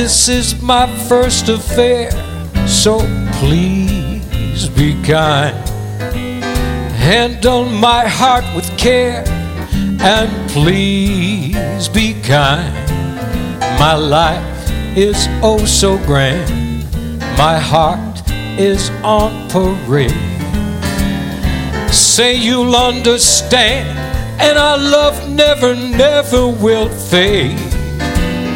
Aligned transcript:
This 0.00 0.28
is 0.28 0.62
my 0.62 0.86
first 1.08 1.48
affair, 1.48 2.12
so 2.68 3.00
please 3.40 4.68
be 4.68 4.92
kind. 5.02 5.58
Handle 6.94 7.64
my 7.64 8.06
heart 8.06 8.44
with 8.54 8.70
care, 8.78 9.24
and 10.00 10.30
please 10.50 11.88
be 11.88 12.14
kind. 12.22 12.72
My 13.76 13.94
life 13.94 14.70
is 14.96 15.26
oh 15.42 15.64
so 15.66 15.98
grand, 16.06 16.48
my 17.36 17.58
heart 17.58 18.22
is 18.56 18.90
on 19.02 19.50
parade. 19.50 20.12
Say 21.92 22.36
you'll 22.36 22.76
understand, 22.76 23.98
and 24.40 24.56
our 24.56 24.78
love 24.78 25.28
never, 25.28 25.74
never 25.74 26.46
will 26.46 26.88
fade. 26.88 27.67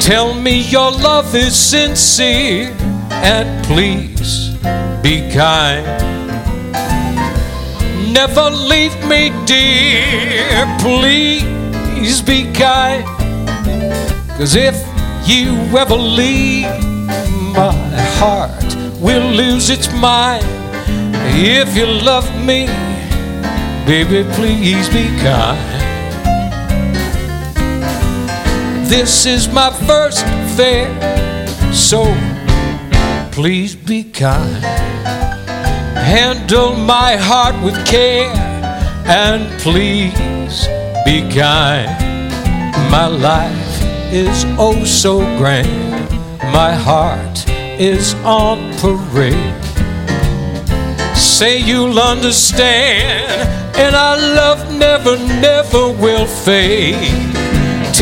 Tell 0.03 0.34
me 0.34 0.62
your 0.62 0.91
love 0.91 1.33
is 1.36 1.55
sincere 1.55 2.75
and 3.11 3.64
please 3.64 4.48
be 5.00 5.31
kind. 5.33 5.86
Never 8.12 8.50
leave 8.50 8.97
me, 9.06 9.30
dear, 9.47 10.67
please 10.80 12.20
be 12.20 12.53
kind. 12.53 13.05
Cause 14.36 14.56
if 14.56 14.75
you 15.25 15.53
ever 15.78 15.95
leave, 15.95 16.67
my 17.55 17.73
heart 18.19 18.75
will 19.00 19.30
lose 19.30 19.70
its 19.70 19.86
mind. 19.92 20.45
If 21.36 21.77
you 21.77 21.86
love 21.86 22.28
me, 22.45 22.67
baby, 23.86 24.28
please 24.34 24.89
be 24.89 25.06
kind. 25.23 25.92
This 28.93 29.25
is 29.25 29.48
my 29.48 29.71
first 29.71 30.23
affair, 30.23 30.85
so 31.73 32.05
please 33.33 33.75
be 33.75 34.05
kind. 34.05 34.62
Handle 35.97 36.75
my 36.77 37.17
heart 37.17 37.57
with 37.65 37.75
care, 37.87 38.31
and 39.07 39.48
please 39.63 40.69
be 41.07 41.27
kind. 41.33 41.89
My 42.91 43.07
life 43.07 43.83
is 44.13 44.45
oh 44.58 44.85
so 44.85 45.20
grand, 45.39 46.11
my 46.53 46.74
heart 46.74 47.48
is 47.80 48.13
on 48.27 48.59
parade. 48.77 49.64
Say 51.17 51.57
you'll 51.57 51.98
understand, 51.98 53.48
and 53.74 53.97
our 53.97 54.19
love 54.19 54.70
never, 54.74 55.17
never 55.41 55.89
will 55.89 56.27
fade. 56.27 57.42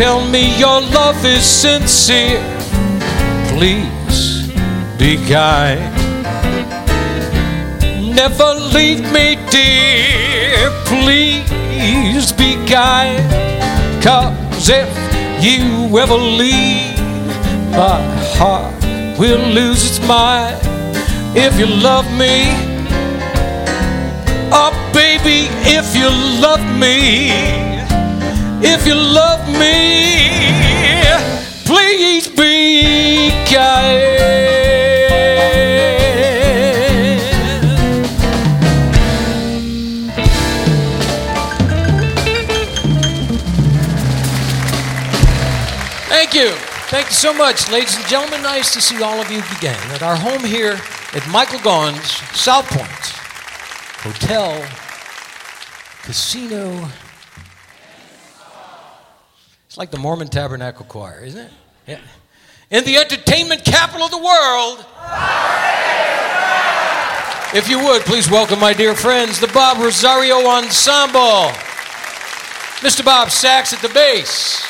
Tell 0.00 0.26
me 0.26 0.56
your 0.58 0.80
love 0.80 1.22
is 1.26 1.44
sincere. 1.44 2.40
Please 3.48 4.48
be 4.96 5.18
kind. 5.28 5.78
Never 8.16 8.54
leave 8.72 9.02
me, 9.12 9.36
dear. 9.50 10.70
Please 10.86 12.32
be 12.32 12.54
kind. 12.66 13.20
Cause 14.02 14.70
if 14.70 14.88
you 15.44 15.98
ever 15.98 16.14
leave, 16.14 16.98
my 17.72 18.00
heart 18.38 18.72
will 19.18 19.46
lose 19.52 19.84
its 19.84 20.08
mind. 20.08 20.56
If 21.36 21.58
you 21.58 21.66
love 21.66 22.06
me, 22.16 22.46
oh 24.50 24.72
baby, 24.94 25.48
if 25.68 25.94
you 25.94 26.08
love 26.40 26.64
me. 26.80 27.69
If 28.62 28.86
you 28.86 28.94
love 28.94 29.48
me, 29.58 30.28
please 31.64 32.28
be 32.28 33.30
kind. 33.52 34.20
Thank 46.08 46.34
you. 46.34 46.50
Thank 46.90 47.06
you 47.06 47.12
so 47.12 47.32
much, 47.32 47.70
ladies 47.70 47.96
and 47.96 48.06
gentlemen. 48.06 48.42
Nice 48.42 48.74
to 48.74 48.80
see 48.80 49.02
all 49.02 49.20
of 49.20 49.30
you 49.30 49.42
again 49.56 49.78
at 49.92 50.02
our 50.02 50.16
home 50.16 50.44
here 50.44 50.78
at 51.14 51.26
Michael 51.30 51.60
Gaughan's 51.60 52.10
South 52.38 52.66
Point 52.68 52.90
Hotel, 54.02 54.62
Casino, 56.02 56.88
it's 59.70 59.78
like 59.78 59.92
the 59.92 59.98
Mormon 59.98 60.26
Tabernacle 60.26 60.84
Choir, 60.86 61.20
isn't 61.22 61.42
it? 61.42 61.52
Yeah. 61.86 62.00
In 62.72 62.82
the 62.82 62.96
entertainment 62.96 63.64
capital 63.64 64.04
of 64.04 64.10
the 64.10 64.18
world. 64.18 64.84
If 67.54 67.68
you 67.70 67.78
would, 67.78 68.02
please 68.02 68.28
welcome 68.28 68.58
my 68.58 68.72
dear 68.72 68.96
friends, 68.96 69.38
the 69.38 69.46
Bob 69.46 69.78
Rosario 69.78 70.44
Ensemble. 70.44 71.52
Mr. 72.82 73.04
Bob 73.04 73.30
Sachs 73.30 73.72
at 73.72 73.80
the 73.80 73.88
bass. 73.90 74.66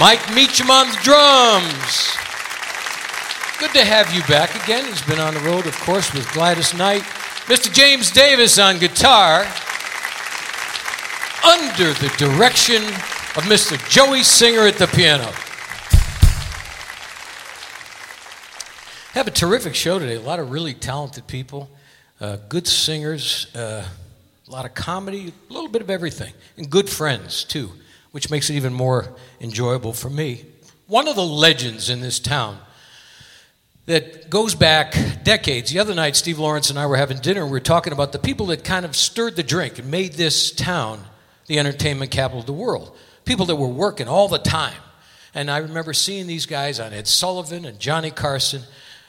Mike 0.00 0.34
Meacham 0.34 0.68
on 0.68 0.88
the 0.88 0.98
drums. 1.04 2.16
Good 3.60 3.70
to 3.70 3.84
have 3.84 4.12
you 4.12 4.24
back 4.24 4.52
again. 4.64 4.84
He's 4.86 5.02
been 5.02 5.20
on 5.20 5.32
the 5.32 5.40
road, 5.42 5.68
of 5.68 5.78
course, 5.82 6.12
with 6.12 6.28
Gladys 6.32 6.74
Knight. 6.74 7.02
Mr. 7.46 7.72
James 7.72 8.10
Davis 8.10 8.58
on 8.58 8.80
guitar. 8.80 9.46
Under 11.44 11.92
the 11.94 12.12
direction 12.18 12.82
of 13.36 13.42
Mr. 13.42 13.76
Joey 13.90 14.22
Singer 14.22 14.66
at 14.66 14.76
the 14.76 14.86
piano. 14.86 15.30
Have 19.12 19.26
a 19.26 19.30
terrific 19.30 19.74
show 19.74 19.98
today. 19.98 20.14
A 20.14 20.20
lot 20.22 20.40
of 20.40 20.50
really 20.50 20.72
talented 20.72 21.26
people, 21.26 21.68
uh, 22.18 22.38
good 22.48 22.66
singers, 22.66 23.54
uh, 23.54 23.86
a 24.48 24.50
lot 24.50 24.64
of 24.64 24.72
comedy, 24.72 25.34
a 25.50 25.52
little 25.52 25.68
bit 25.68 25.82
of 25.82 25.90
everything, 25.90 26.32
and 26.56 26.70
good 26.70 26.88
friends 26.88 27.44
too, 27.44 27.72
which 28.12 28.30
makes 28.30 28.48
it 28.48 28.54
even 28.54 28.72
more 28.72 29.14
enjoyable 29.38 29.92
for 29.92 30.08
me. 30.08 30.46
One 30.86 31.06
of 31.06 31.14
the 31.14 31.26
legends 31.26 31.90
in 31.90 32.00
this 32.00 32.18
town 32.18 32.56
that 33.84 34.30
goes 34.30 34.54
back 34.54 34.96
decades. 35.24 35.70
The 35.70 35.78
other 35.78 35.94
night, 35.94 36.16
Steve 36.16 36.38
Lawrence 36.38 36.70
and 36.70 36.78
I 36.78 36.86
were 36.86 36.96
having 36.96 37.18
dinner, 37.18 37.42
and 37.42 37.50
we 37.50 37.56
were 37.56 37.60
talking 37.60 37.92
about 37.92 38.12
the 38.12 38.18
people 38.18 38.46
that 38.46 38.64
kind 38.64 38.86
of 38.86 38.96
stirred 38.96 39.36
the 39.36 39.42
drink 39.42 39.78
and 39.78 39.90
made 39.90 40.14
this 40.14 40.50
town 40.52 41.04
the 41.48 41.58
entertainment 41.58 42.10
capital 42.10 42.40
of 42.40 42.46
the 42.46 42.54
world 42.54 42.96
people 43.26 43.44
that 43.46 43.56
were 43.56 43.68
working 43.68 44.08
all 44.08 44.28
the 44.28 44.38
time. 44.38 44.80
And 45.34 45.50
I 45.50 45.58
remember 45.58 45.92
seeing 45.92 46.26
these 46.26 46.46
guys 46.46 46.80
on 46.80 46.94
Ed 46.94 47.06
Sullivan 47.06 47.66
and 47.66 47.78
Johnny 47.78 48.10
Carson. 48.10 48.62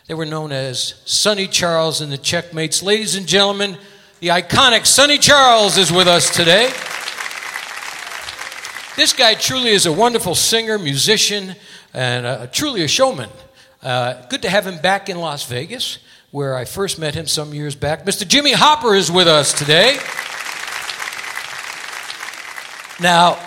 They 0.07 0.15
were 0.15 0.25
known 0.25 0.51
as 0.51 1.01
Sonny 1.05 1.47
Charles 1.47 2.01
and 2.01 2.11
the 2.11 2.17
Checkmates. 2.17 2.83
Ladies 2.83 3.15
and 3.15 3.27
gentlemen, 3.27 3.77
the 4.19 4.29
iconic 4.29 4.85
Sonny 4.85 5.19
Charles 5.19 5.77
is 5.77 5.91
with 5.91 6.07
us 6.07 6.35
today. 6.35 6.65
This 8.97 9.13
guy 9.13 9.35
truly 9.35 9.69
is 9.69 9.85
a 9.85 9.93
wonderful 9.93 10.33
singer, 10.33 10.79
musician, 10.79 11.55
and 11.93 12.25
uh, 12.25 12.47
truly 12.47 12.81
a 12.81 12.87
showman. 12.87 13.29
Uh, 13.83 14.25
good 14.29 14.41
to 14.41 14.49
have 14.49 14.65
him 14.65 14.81
back 14.81 15.07
in 15.07 15.19
Las 15.19 15.45
Vegas, 15.45 15.99
where 16.31 16.55
I 16.55 16.65
first 16.65 16.97
met 16.97 17.13
him 17.13 17.27
some 17.27 17.53
years 17.53 17.75
back. 17.75 18.05
Mr. 18.05 18.27
Jimmy 18.27 18.53
Hopper 18.53 18.95
is 18.95 19.11
with 19.11 19.27
us 19.27 19.53
today. 19.53 19.99
Now, 22.99 23.37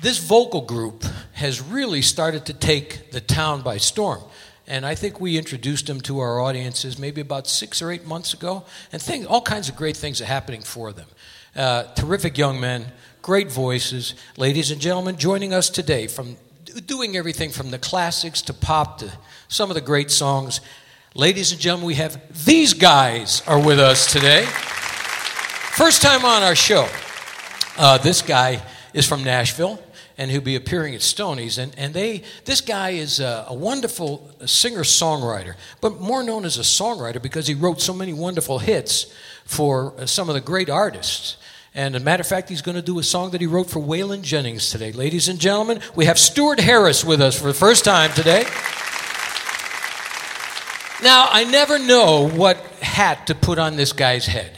this 0.00 0.18
vocal 0.18 0.60
group 0.60 1.04
has 1.32 1.60
really 1.60 2.02
started 2.02 2.46
to 2.46 2.52
take 2.52 3.10
the 3.12 3.20
town 3.20 3.62
by 3.62 3.78
storm. 3.78 4.22
And 4.66 4.84
I 4.84 4.94
think 4.94 5.20
we 5.20 5.38
introduced 5.38 5.86
them 5.86 6.00
to 6.02 6.18
our 6.18 6.40
audiences 6.40 6.98
maybe 6.98 7.20
about 7.20 7.46
six 7.46 7.80
or 7.80 7.90
eight 7.90 8.04
months 8.04 8.34
ago. 8.34 8.64
And 8.92 9.00
think, 9.00 9.30
all 9.30 9.40
kinds 9.40 9.68
of 9.68 9.76
great 9.76 9.96
things 9.96 10.20
are 10.20 10.26
happening 10.26 10.62
for 10.62 10.92
them. 10.92 11.06
Uh, 11.54 11.84
terrific 11.94 12.36
young 12.36 12.60
men, 12.60 12.92
great 13.22 13.50
voices. 13.50 14.14
Ladies 14.36 14.70
and 14.70 14.80
gentlemen, 14.80 15.16
joining 15.16 15.54
us 15.54 15.70
today 15.70 16.08
from 16.08 16.36
doing 16.84 17.16
everything 17.16 17.50
from 17.50 17.70
the 17.70 17.78
classics 17.78 18.42
to 18.42 18.52
pop 18.52 18.98
to 18.98 19.10
some 19.48 19.70
of 19.70 19.74
the 19.76 19.80
great 19.80 20.10
songs. 20.10 20.60
Ladies 21.14 21.52
and 21.52 21.60
gentlemen, 21.60 21.86
we 21.86 21.94
have 21.94 22.44
these 22.44 22.74
guys 22.74 23.42
are 23.46 23.58
with 23.58 23.78
us 23.78 24.12
today. 24.12 24.44
First 24.44 26.02
time 26.02 26.24
on 26.24 26.42
our 26.42 26.54
show. 26.54 26.88
Uh, 27.78 27.98
this 27.98 28.20
guy 28.20 28.62
is 28.92 29.06
from 29.06 29.22
Nashville 29.24 29.78
and 30.18 30.30
he'll 30.30 30.40
be 30.40 30.56
appearing 30.56 30.94
at 30.94 31.00
Stonies. 31.00 31.58
And, 31.58 31.74
and 31.78 31.92
they, 31.92 32.22
this 32.44 32.60
guy 32.60 32.90
is 32.90 33.20
a, 33.20 33.46
a 33.48 33.54
wonderful 33.54 34.30
singer 34.46 34.80
songwriter, 34.80 35.54
but 35.80 36.00
more 36.00 36.22
known 36.22 36.44
as 36.44 36.58
a 36.58 36.62
songwriter 36.62 37.20
because 37.20 37.46
he 37.46 37.54
wrote 37.54 37.80
so 37.80 37.92
many 37.92 38.12
wonderful 38.12 38.58
hits 38.58 39.12
for 39.44 39.92
uh, 39.98 40.06
some 40.06 40.28
of 40.28 40.34
the 40.34 40.40
great 40.40 40.70
artists. 40.70 41.36
And 41.74 41.94
a 41.94 42.00
matter 42.00 42.22
of 42.22 42.26
fact, 42.26 42.48
he's 42.48 42.62
going 42.62 42.76
to 42.76 42.82
do 42.82 42.98
a 42.98 43.02
song 43.02 43.32
that 43.32 43.40
he 43.42 43.46
wrote 43.46 43.68
for 43.68 43.80
Waylon 43.80 44.22
Jennings 44.22 44.70
today. 44.70 44.92
Ladies 44.92 45.28
and 45.28 45.38
gentlemen, 45.38 45.80
we 45.94 46.06
have 46.06 46.18
Stewart 46.18 46.58
Harris 46.58 47.04
with 47.04 47.20
us 47.20 47.38
for 47.38 47.48
the 47.48 47.54
first 47.54 47.84
time 47.84 48.10
today. 48.12 48.44
Now, 51.02 51.28
I 51.30 51.44
never 51.44 51.78
know 51.78 52.26
what 52.26 52.56
hat 52.80 53.26
to 53.26 53.34
put 53.34 53.58
on 53.58 53.76
this 53.76 53.92
guy's 53.92 54.24
head 54.24 54.56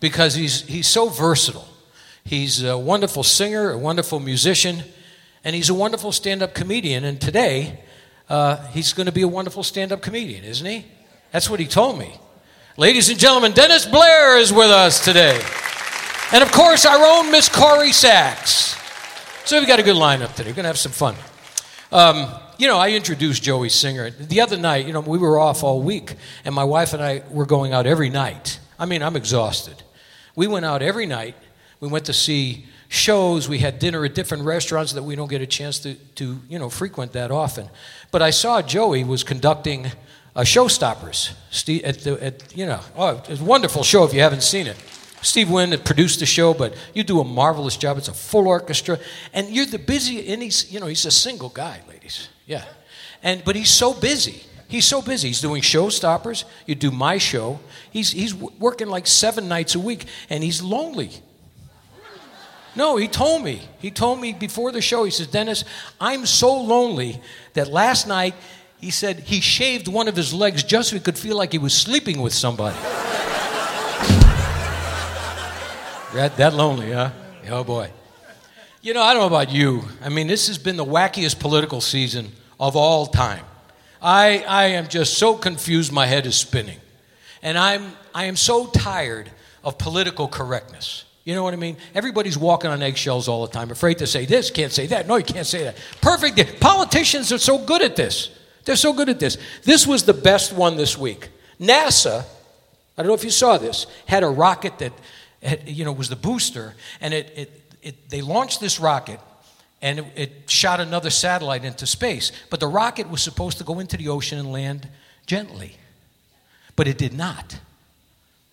because 0.00 0.34
he's, 0.34 0.60
he's 0.62 0.86
so 0.86 1.08
versatile. 1.08 1.69
He's 2.24 2.62
a 2.62 2.78
wonderful 2.78 3.22
singer, 3.22 3.70
a 3.70 3.78
wonderful 3.78 4.20
musician, 4.20 4.82
and 5.44 5.56
he's 5.56 5.68
a 5.68 5.74
wonderful 5.74 6.12
stand 6.12 6.42
up 6.42 6.54
comedian. 6.54 7.04
And 7.04 7.20
today, 7.20 7.80
uh, 8.28 8.64
he's 8.68 8.92
going 8.92 9.06
to 9.06 9.12
be 9.12 9.22
a 9.22 9.28
wonderful 9.28 9.62
stand 9.62 9.92
up 9.92 10.02
comedian, 10.02 10.44
isn't 10.44 10.66
he? 10.66 10.86
That's 11.32 11.48
what 11.48 11.60
he 11.60 11.66
told 11.66 11.98
me. 11.98 12.14
Ladies 12.76 13.08
and 13.08 13.18
gentlemen, 13.18 13.52
Dennis 13.52 13.86
Blair 13.86 14.38
is 14.38 14.52
with 14.52 14.70
us 14.70 15.04
today. 15.04 15.40
And 16.32 16.42
of 16.42 16.52
course, 16.52 16.86
our 16.86 17.04
own 17.04 17.30
Miss 17.32 17.48
Corrie 17.48 17.92
Sachs. 17.92 18.76
So 19.44 19.58
we've 19.58 19.66
got 19.66 19.80
a 19.80 19.82
good 19.82 19.96
lineup 19.96 20.34
today. 20.34 20.50
We're 20.50 20.56
going 20.56 20.64
to 20.64 20.68
have 20.68 20.78
some 20.78 20.92
fun. 20.92 21.16
Um, 21.90 22.32
you 22.56 22.68
know, 22.68 22.78
I 22.78 22.90
introduced 22.90 23.42
Joey 23.42 23.68
Singer. 23.68 24.10
The 24.10 24.40
other 24.40 24.56
night, 24.56 24.86
you 24.86 24.92
know, 24.92 25.00
we 25.00 25.18
were 25.18 25.38
off 25.38 25.64
all 25.64 25.82
week, 25.82 26.14
and 26.44 26.54
my 26.54 26.62
wife 26.62 26.92
and 26.92 27.02
I 27.02 27.22
were 27.30 27.46
going 27.46 27.72
out 27.72 27.86
every 27.86 28.10
night. 28.10 28.60
I 28.78 28.86
mean, 28.86 29.02
I'm 29.02 29.16
exhausted. 29.16 29.82
We 30.36 30.46
went 30.46 30.64
out 30.64 30.82
every 30.82 31.06
night. 31.06 31.34
We 31.80 31.88
went 31.88 32.04
to 32.06 32.12
see 32.12 32.66
shows. 32.88 33.48
We 33.48 33.58
had 33.58 33.78
dinner 33.78 34.04
at 34.04 34.14
different 34.14 34.44
restaurants 34.44 34.92
that 34.92 35.02
we 35.02 35.16
don't 35.16 35.28
get 35.28 35.40
a 35.40 35.46
chance 35.46 35.78
to, 35.80 35.94
to 35.94 36.38
you 36.48 36.58
know, 36.58 36.68
frequent 36.68 37.12
that 37.12 37.30
often. 37.30 37.68
But 38.10 38.22
I 38.22 38.30
saw 38.30 38.62
Joey 38.62 39.04
was 39.04 39.24
conducting 39.24 39.86
a 40.36 40.42
Showstoppers 40.42 41.32
at 41.84 41.98
the, 42.00 42.22
at, 42.22 42.56
you 42.56 42.66
know, 42.66 42.80
oh, 42.96 43.22
it's 43.28 43.40
a 43.40 43.44
wonderful 43.44 43.82
show 43.82 44.04
if 44.04 44.12
you 44.12 44.20
haven't 44.20 44.42
seen 44.42 44.66
it. 44.66 44.76
Steve 45.22 45.50
Wynn 45.50 45.78
produced 45.80 46.20
the 46.20 46.26
show, 46.26 46.54
but 46.54 46.74
you 46.94 47.04
do 47.04 47.20
a 47.20 47.24
marvelous 47.24 47.76
job. 47.76 47.98
It's 47.98 48.08
a 48.08 48.14
full 48.14 48.48
orchestra, 48.48 48.98
and 49.32 49.48
you're 49.50 49.66
the 49.66 49.78
busy. 49.78 50.32
And 50.32 50.42
he's, 50.42 50.72
you 50.72 50.80
know, 50.80 50.86
he's 50.86 51.04
a 51.04 51.10
single 51.10 51.50
guy, 51.50 51.80
ladies. 51.88 52.28
Yeah, 52.46 52.64
and 53.22 53.44
but 53.44 53.54
he's 53.54 53.70
so 53.70 53.92
busy. 53.92 54.42
He's 54.66 54.86
so 54.86 55.02
busy. 55.02 55.28
He's 55.28 55.40
doing 55.40 55.62
showstoppers. 55.62 56.44
You 56.64 56.74
do 56.74 56.90
my 56.90 57.18
show. 57.18 57.60
He's 57.90 58.12
he's 58.12 58.34
working 58.34 58.88
like 58.88 59.06
seven 59.06 59.46
nights 59.46 59.74
a 59.74 59.80
week, 59.80 60.06
and 60.30 60.42
he's 60.42 60.62
lonely. 60.62 61.10
No, 62.76 62.96
he 62.96 63.08
told 63.08 63.42
me. 63.42 63.62
He 63.78 63.90
told 63.90 64.20
me 64.20 64.32
before 64.32 64.72
the 64.72 64.80
show. 64.80 65.04
He 65.04 65.10
says, 65.10 65.26
Dennis, 65.26 65.64
I'm 66.00 66.26
so 66.26 66.60
lonely 66.60 67.20
that 67.54 67.68
last 67.68 68.06
night 68.06 68.34
he 68.80 68.90
said 68.90 69.20
he 69.20 69.40
shaved 69.40 69.88
one 69.88 70.08
of 70.08 70.16
his 70.16 70.32
legs 70.32 70.62
just 70.62 70.90
so 70.90 70.96
he 70.96 71.00
could 71.00 71.18
feel 71.18 71.36
like 71.36 71.52
he 71.52 71.58
was 71.58 71.74
sleeping 71.74 72.22
with 72.22 72.32
somebody. 72.32 72.76
That, 76.12 76.36
that 76.38 76.54
lonely, 76.54 76.90
huh? 76.90 77.12
Oh 77.50 77.62
boy. 77.62 77.88
You 78.82 78.94
know, 78.94 79.02
I 79.02 79.14
don't 79.14 79.22
know 79.22 79.36
about 79.36 79.52
you. 79.52 79.84
I 80.02 80.08
mean, 80.08 80.26
this 80.26 80.48
has 80.48 80.58
been 80.58 80.76
the 80.76 80.84
wackiest 80.84 81.38
political 81.38 81.80
season 81.80 82.32
of 82.58 82.74
all 82.74 83.06
time. 83.06 83.44
I, 84.02 84.44
I 84.48 84.66
am 84.68 84.88
just 84.88 85.18
so 85.18 85.36
confused, 85.36 85.92
my 85.92 86.06
head 86.06 86.26
is 86.26 86.34
spinning. 86.34 86.78
And 87.42 87.56
I'm, 87.56 87.92
I 88.12 88.24
am 88.24 88.34
so 88.34 88.66
tired 88.66 89.30
of 89.62 89.78
political 89.78 90.26
correctness. 90.26 91.04
You 91.30 91.36
know 91.36 91.44
what 91.44 91.54
I 91.54 91.58
mean? 91.58 91.76
Everybody's 91.94 92.36
walking 92.36 92.72
on 92.72 92.82
eggshells 92.82 93.28
all 93.28 93.46
the 93.46 93.52
time, 93.52 93.70
afraid 93.70 93.98
to 93.98 94.06
say 94.08 94.26
this, 94.26 94.50
can't 94.50 94.72
say 94.72 94.88
that. 94.88 95.06
No, 95.06 95.14
you 95.14 95.22
can't 95.22 95.46
say 95.46 95.62
that. 95.62 95.76
Perfect. 96.00 96.58
Politicians 96.58 97.30
are 97.30 97.38
so 97.38 97.56
good 97.56 97.82
at 97.82 97.94
this. 97.94 98.36
They're 98.64 98.74
so 98.74 98.92
good 98.92 99.08
at 99.08 99.20
this. 99.20 99.38
This 99.62 99.86
was 99.86 100.02
the 100.02 100.12
best 100.12 100.52
one 100.52 100.76
this 100.76 100.98
week. 100.98 101.28
NASA, 101.60 102.24
I 102.98 103.02
don't 103.02 103.06
know 103.06 103.14
if 103.14 103.22
you 103.22 103.30
saw 103.30 103.58
this, 103.58 103.86
had 104.06 104.24
a 104.24 104.28
rocket 104.28 104.80
that 104.80 104.92
it, 105.40 105.68
you 105.68 105.84
know, 105.84 105.92
was 105.92 106.08
the 106.08 106.16
booster, 106.16 106.74
and 107.00 107.14
it, 107.14 107.32
it, 107.36 107.62
it, 107.80 108.10
they 108.10 108.22
launched 108.22 108.60
this 108.60 108.80
rocket, 108.80 109.20
and 109.80 110.00
it, 110.00 110.06
it 110.16 110.50
shot 110.50 110.80
another 110.80 111.10
satellite 111.10 111.64
into 111.64 111.86
space. 111.86 112.32
But 112.50 112.58
the 112.58 112.66
rocket 112.66 113.08
was 113.08 113.22
supposed 113.22 113.58
to 113.58 113.64
go 113.64 113.78
into 113.78 113.96
the 113.96 114.08
ocean 114.08 114.40
and 114.40 114.50
land 114.50 114.88
gently, 115.26 115.76
but 116.74 116.88
it 116.88 116.98
did 116.98 117.14
not. 117.14 117.60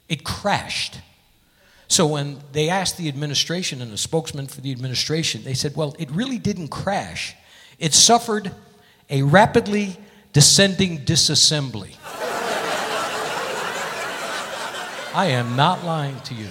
It 0.08 0.24
crashed. 0.24 1.00
So 1.88 2.06
when 2.06 2.40
they 2.52 2.70
asked 2.70 2.98
the 2.98 3.08
administration 3.08 3.82
and 3.82 3.92
the 3.92 3.98
spokesman 3.98 4.48
for 4.48 4.62
the 4.62 4.72
administration, 4.72 5.44
they 5.44 5.54
said, 5.54 5.76
well, 5.76 5.96
it 5.98 6.12
really 6.12 6.38
didn't 6.38 6.68
crash. 6.68 7.36
It 7.80 7.94
suffered 7.94 8.52
a 9.10 9.22
rapidly 9.22 9.98
descending 10.34 11.06
disassembly. 11.06 11.96
I 15.14 15.28
am 15.28 15.56
not 15.56 15.84
lying 15.84 16.20
to 16.22 16.36
you. 16.36 16.50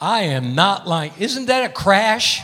I 0.00 0.22
am 0.22 0.54
not 0.54 0.88
lying. 0.88 1.12
Isn't 1.18 1.46
that 1.46 1.70
a 1.70 1.72
crash? 1.72 2.42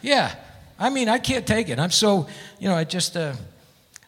Yeah. 0.00 0.34
I 0.78 0.90
mean, 0.90 1.08
I 1.08 1.18
can't 1.18 1.46
take 1.46 1.68
it. 1.68 1.78
I'm 1.78 1.90
so, 1.90 2.28
you 2.58 2.68
know, 2.68 2.74
I 2.74 2.84
just, 2.84 3.16
uh, 3.16 3.34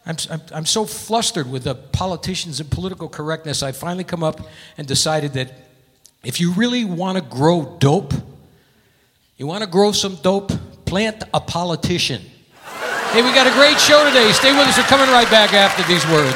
I'm, 0.05 0.15
I'm, 0.31 0.41
I'm 0.51 0.65
so 0.65 0.85
flustered 0.85 1.51
with 1.51 1.65
the 1.65 1.75
politicians 1.75 2.59
and 2.59 2.71
political 2.71 3.09
correctness. 3.09 3.61
I 3.61 3.71
finally 3.71 4.03
come 4.03 4.23
up 4.23 4.39
and 4.77 4.87
decided 4.87 5.33
that 5.33 5.51
if 6.23 6.39
you 6.39 6.51
really 6.53 6.85
want 6.85 7.17
to 7.17 7.23
grow 7.23 7.77
dope, 7.79 8.13
you 9.37 9.47
want 9.47 9.63
to 9.63 9.69
grow 9.69 9.91
some 9.91 10.15
dope, 10.15 10.51
plant 10.85 11.23
a 11.33 11.39
politician. 11.39 12.21
Hey, 13.11 13.23
we 13.23 13.33
got 13.33 13.47
a 13.47 13.53
great 13.53 13.79
show 13.79 14.05
today. 14.05 14.31
Stay 14.33 14.51
with 14.51 14.67
us. 14.67 14.77
We're 14.77 14.83
coming 14.83 15.09
right 15.09 15.29
back 15.31 15.53
after 15.53 15.81
these 15.83 16.05
words. 16.07 16.35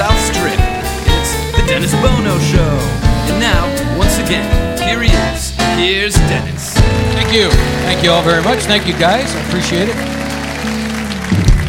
South 0.00 0.18
Strip. 0.34 0.58
It's 1.12 1.34
the 1.54 1.62
Dennis 1.66 1.92
Bono 1.96 2.38
Show. 2.38 2.72
And 3.28 3.38
now, 3.38 3.66
once 3.98 4.16
again, 4.16 4.48
here 4.78 5.02
he 5.02 5.10
is. 5.10 5.50
Here's 5.76 6.14
Dennis. 6.14 6.72
Thank 7.12 7.34
you. 7.34 7.50
Thank 7.84 8.02
you 8.02 8.10
all 8.10 8.22
very 8.22 8.42
much. 8.42 8.60
Thank 8.60 8.86
you, 8.86 8.94
guys. 8.94 9.30
I 9.34 9.46
appreciate 9.46 9.90
it. 9.90 9.96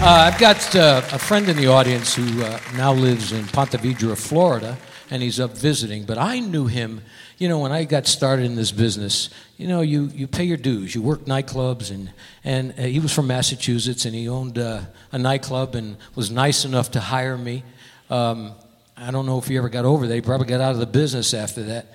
Uh, 0.01 0.31
I've 0.31 0.39
got 0.39 0.73
uh, 0.77 1.01
a 1.11 1.19
friend 1.19 1.49
in 1.49 1.57
the 1.57 1.67
audience 1.67 2.15
who 2.15 2.41
uh, 2.41 2.57
now 2.77 2.93
lives 2.93 3.33
in 3.33 3.47
Ponte 3.47 3.71
Vedra, 3.71 4.17
Florida. 4.17 4.77
and 5.11 5.21
he's 5.21 5.39
up 5.39 5.51
visiting. 5.51 6.05
But 6.05 6.17
I 6.17 6.39
knew 6.39 6.67
him, 6.67 7.01
you 7.37 7.49
know, 7.49 7.59
when 7.59 7.73
I 7.73 7.83
got 7.83 8.07
started 8.07 8.45
in 8.45 8.55
this 8.55 8.71
business. 8.71 9.29
You 9.57 9.67
know, 9.67 9.81
you, 9.81 10.05
you 10.05 10.25
pay 10.25 10.45
your 10.45 10.57
dues. 10.57 10.95
You 10.95 11.01
work 11.01 11.25
nightclubs, 11.25 11.91
and 11.91 12.11
and 12.43 12.73
uh, 12.79 12.83
he 12.83 12.99
was 12.99 13.13
from 13.13 13.27
Massachusetts, 13.27 14.05
and 14.05 14.15
he 14.15 14.27
owned 14.27 14.57
uh, 14.57 14.83
a 15.11 15.19
nightclub, 15.19 15.75
and 15.75 15.97
was 16.15 16.31
nice 16.31 16.63
enough 16.65 16.91
to 16.91 17.01
hire 17.01 17.37
me. 17.37 17.63
Um, 18.11 18.51
I 18.97 19.09
don't 19.09 19.25
know 19.25 19.39
if 19.39 19.47
he 19.47 19.57
ever 19.57 19.69
got 19.69 19.85
over 19.85 20.05
that. 20.05 20.13
He 20.13 20.21
probably 20.21 20.45
got 20.45 20.61
out 20.61 20.73
of 20.73 20.79
the 20.79 20.85
business 20.85 21.33
after 21.33 21.63
that. 21.63 21.87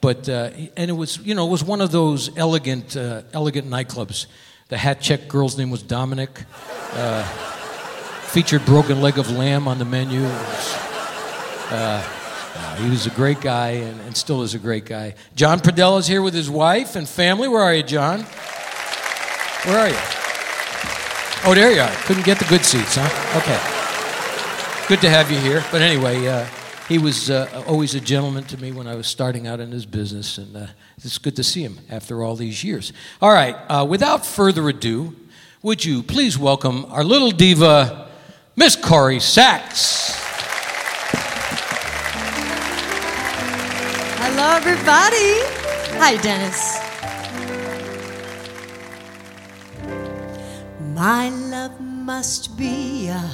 But 0.00 0.28
uh, 0.28 0.50
and 0.76 0.90
it 0.90 0.94
was 0.94 1.18
you 1.18 1.34
know 1.34 1.46
it 1.46 1.50
was 1.50 1.64
one 1.64 1.80
of 1.80 1.90
those 1.90 2.36
elegant 2.38 2.96
uh, 2.96 3.22
elegant 3.32 3.68
nightclubs. 3.68 4.26
The 4.68 4.78
hat 4.78 5.00
check 5.00 5.28
girl's 5.28 5.58
name 5.58 5.70
was 5.70 5.82
Dominic. 5.82 6.30
Uh, 6.92 7.22
featured 7.22 8.64
broken 8.64 9.00
leg 9.00 9.18
of 9.18 9.30
lamb 9.30 9.68
on 9.68 9.78
the 9.78 9.84
menu. 9.84 10.22
Was, 10.22 10.74
uh, 11.70 12.02
uh, 12.56 12.76
he 12.76 12.88
was 12.88 13.06
a 13.06 13.10
great 13.10 13.40
guy 13.40 13.70
and, 13.70 14.00
and, 14.02 14.16
still 14.16 14.42
is 14.42 14.54
a 14.54 14.58
great 14.58 14.84
guy. 14.84 15.14
John 15.34 15.60
Predella 15.60 15.98
is 15.98 16.06
here 16.06 16.22
with 16.22 16.34
his 16.34 16.48
wife 16.48 16.96
and 16.96 17.08
family. 17.08 17.48
Where 17.48 17.62
are 17.62 17.74
you, 17.74 17.82
John? 17.82 18.20
Where 19.64 19.78
are 19.78 19.88
you? 19.88 19.96
Oh, 21.46 21.52
there 21.54 21.72
you 21.72 21.80
are. 21.80 21.92
Couldn't 22.06 22.24
get 22.24 22.38
the 22.38 22.44
good 22.46 22.64
seats, 22.64 22.96
huh? 22.96 23.38
Okay. 23.38 23.73
Good 24.86 25.00
to 25.00 25.08
have 25.08 25.30
you 25.32 25.38
here. 25.38 25.64
But 25.72 25.80
anyway, 25.80 26.26
uh, 26.26 26.44
he 26.88 26.98
was 26.98 27.30
uh, 27.30 27.64
always 27.66 27.94
a 27.94 28.00
gentleman 28.00 28.44
to 28.44 28.58
me 28.58 28.70
when 28.70 28.86
I 28.86 28.94
was 28.94 29.06
starting 29.06 29.46
out 29.46 29.58
in 29.58 29.72
his 29.72 29.86
business, 29.86 30.36
and 30.36 30.54
uh, 30.54 30.66
it's 30.98 31.16
good 31.16 31.36
to 31.36 31.42
see 31.42 31.62
him 31.62 31.78
after 31.88 32.22
all 32.22 32.36
these 32.36 32.62
years. 32.62 32.92
All 33.22 33.32
right, 33.32 33.56
uh, 33.70 33.86
without 33.88 34.26
further 34.26 34.68
ado, 34.68 35.16
would 35.62 35.86
you 35.86 36.02
please 36.02 36.36
welcome 36.36 36.84
our 36.90 37.02
little 37.02 37.30
diva, 37.30 38.10
Miss 38.56 38.76
Corrie 38.76 39.20
Sachs. 39.20 40.14
Hello, 44.18 44.54
everybody. 44.54 45.40
Hi, 45.96 46.18
Dennis. 46.20 46.78
My 50.94 51.30
love 51.30 51.80
must 51.80 52.58
be 52.58 53.08
a 53.08 53.30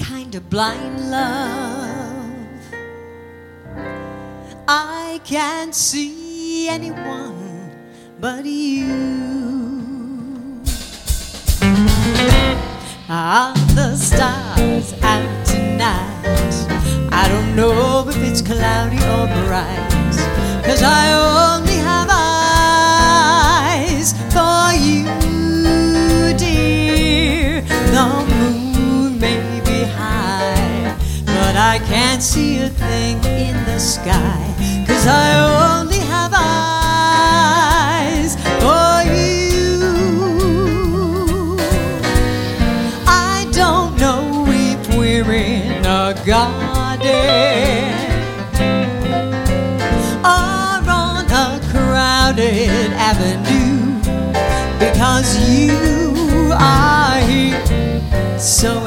kind 0.00 0.34
of 0.34 0.48
blind 0.48 1.10
love. 1.10 2.30
I 4.66 5.20
can't 5.24 5.74
see 5.74 6.68
anyone 6.68 7.70
but 8.18 8.44
you. 8.46 8.86
Are 13.08 13.54
the 13.74 13.96
stars 13.96 14.94
out 15.02 15.46
tonight? 15.46 16.66
I 17.12 17.28
don't 17.28 17.54
know 17.54 18.08
if 18.08 18.16
it's 18.16 18.40
cloudy 18.40 18.96
or 18.96 19.26
bright. 19.44 20.16
Cause 20.64 20.82
I 20.82 21.12
only 21.58 21.78
have 21.90 22.08
eyes 24.00 24.12
for 24.32 24.72
you, 24.86 25.04
dear. 26.38 27.64
I 31.62 31.78
can't 31.80 32.22
see 32.22 32.62
a 32.62 32.70
thing 32.70 33.22
in 33.24 33.54
the 33.66 33.78
sky. 33.78 34.54
Cause 34.86 35.06
I 35.06 35.78
only 35.78 35.98
have 35.98 36.32
eyes 36.34 38.34
for 38.62 39.02
you. 39.12 39.82
I 43.06 43.46
don't 43.52 43.94
know 44.00 44.46
if 44.48 44.88
we're 44.96 45.30
in 45.32 45.84
a 45.84 46.14
garden 46.24 47.04
or 50.24 50.88
on 50.88 51.30
a 51.30 51.60
crowded 51.70 52.90
avenue 52.96 54.00
because 54.78 55.36
you 55.46 56.54
are 56.54 57.20
here, 57.20 57.62
so 58.38 58.79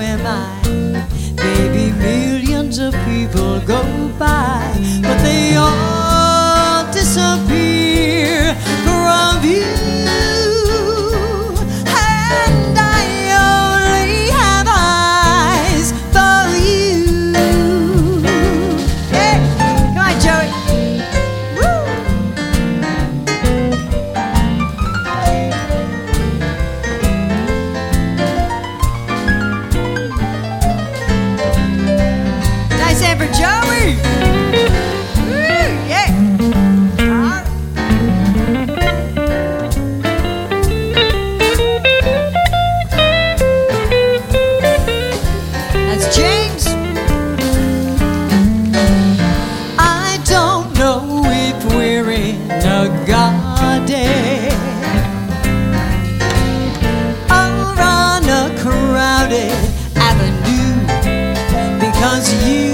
because 62.03 62.33
you 62.45 62.72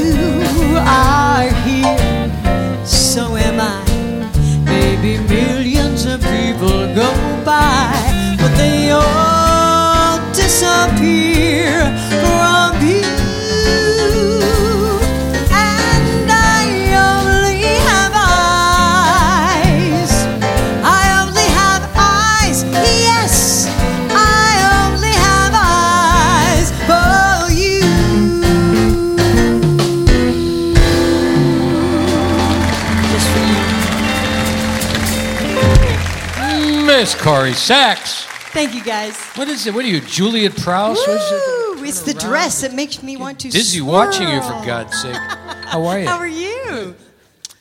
Corrie 37.19 37.53
Sachs. 37.53 38.23
Thank 38.51 38.73
you, 38.73 38.83
guys. 38.83 39.19
What 39.35 39.47
is 39.49 39.67
it? 39.67 39.73
What 39.73 39.83
are 39.85 39.87
you, 39.87 39.99
Juliet 40.01 40.55
Prowse? 40.55 40.97
Woo! 41.05 41.83
It's 41.83 42.01
the 42.01 42.13
dress 42.13 42.61
that 42.61 42.73
makes 42.73 43.03
me 43.03 43.17
want 43.17 43.39
to. 43.41 43.49
Dizzy 43.49 43.79
swirl. 43.79 43.91
watching 43.91 44.27
you, 44.29 44.41
for 44.41 44.65
God's 44.65 44.99
sake. 45.01 45.15
How 45.15 45.85
are 45.85 45.99
you? 45.99 46.07
How 46.07 46.17
are 46.17 46.27
you? 46.27 46.95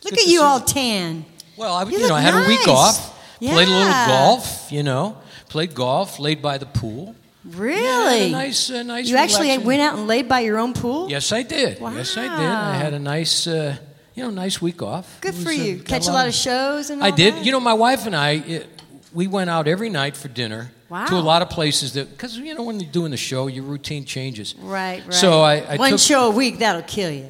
Look 0.04 0.14
Good 0.14 0.20
at 0.20 0.26
you 0.26 0.42
all 0.42 0.60
tan. 0.60 1.24
Well, 1.56 1.74
I, 1.74 1.82
you, 1.84 1.98
you 1.98 2.08
know, 2.08 2.14
I 2.14 2.20
had 2.20 2.34
nice. 2.34 2.46
a 2.46 2.48
week 2.48 2.68
off. 2.68 3.36
Yeah. 3.40 3.52
Played 3.52 3.68
a 3.68 3.70
little 3.72 3.92
golf. 4.06 4.70
You 4.72 4.82
know, 4.84 5.18
played 5.48 5.74
golf. 5.74 6.18
Laid 6.18 6.40
by 6.40 6.58
the 6.58 6.66
pool. 6.66 7.14
Really? 7.44 8.26
Yeah, 8.26 8.30
nice, 8.30 8.70
uh, 8.70 8.82
nice. 8.82 9.08
You 9.08 9.16
actually 9.16 9.48
relaxing. 9.48 9.66
went 9.66 9.80
out 9.82 9.98
and 9.98 10.06
laid 10.06 10.28
by 10.28 10.40
your 10.40 10.58
own 10.58 10.72
pool. 10.72 11.08
Yes, 11.10 11.32
I 11.32 11.42
did. 11.42 11.80
Wow. 11.80 11.92
Yes, 11.94 12.16
I 12.16 12.22
did. 12.22 12.30
I 12.30 12.74
had 12.74 12.94
a 12.94 12.98
nice, 12.98 13.46
uh, 13.46 13.76
you 14.14 14.22
know, 14.22 14.30
nice 14.30 14.60
week 14.62 14.82
off. 14.82 15.20
Good 15.20 15.34
It 15.34 15.38
for 15.38 15.48
was, 15.48 15.58
uh, 15.58 15.62
you. 15.62 15.76
got 15.76 15.86
Catch 15.86 16.08
a 16.08 16.12
lot 16.12 16.28
of 16.28 16.34
shows 16.34 16.90
and. 16.90 17.02
I 17.02 17.10
did. 17.10 17.34
that? 17.34 17.44
You 17.44 17.52
know, 17.52 17.60
my 17.60 17.72
wife 17.74 18.06
and 18.06 18.14
I, 18.14 18.30
it, 18.32 18.77
we 19.12 19.26
went 19.26 19.50
out 19.50 19.66
every 19.68 19.88
night 19.90 20.16
for 20.16 20.28
dinner 20.28 20.70
Wow. 20.88 21.04
to 21.06 21.14
a 21.16 21.20
lot 21.20 21.42
of 21.42 21.50
places 21.50 21.92
that 21.94 22.10
because 22.10 22.36
you 22.38 22.54
know 22.54 22.62
when 22.62 22.80
you're 22.80 22.90
doing 22.90 23.10
the 23.10 23.16
show, 23.18 23.46
your 23.46 23.64
routine 23.64 24.04
changes. 24.06 24.54
Right, 24.58 25.02
right. 25.04 25.12
So 25.14 25.40
I, 25.42 25.56
I 25.56 25.76
one 25.76 25.90
took, 25.90 26.00
show 26.00 26.28
a 26.28 26.30
week 26.30 26.58
that'll 26.60 26.82
kill 26.82 27.10
you. 27.10 27.28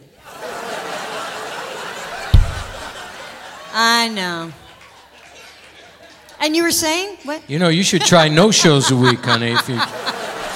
I 3.72 4.08
know. 4.08 4.52
And 6.40 6.54
you 6.56 6.62
were 6.62 6.70
saying 6.70 7.16
what? 7.24 7.42
You 7.50 7.58
know, 7.58 7.68
you 7.68 7.82
should 7.82 8.02
try 8.02 8.28
no 8.28 8.50
shows 8.50 8.90
a 8.90 8.96
week, 8.96 9.20
honey. 9.24 9.52
If 9.52 9.68
you 9.68 9.78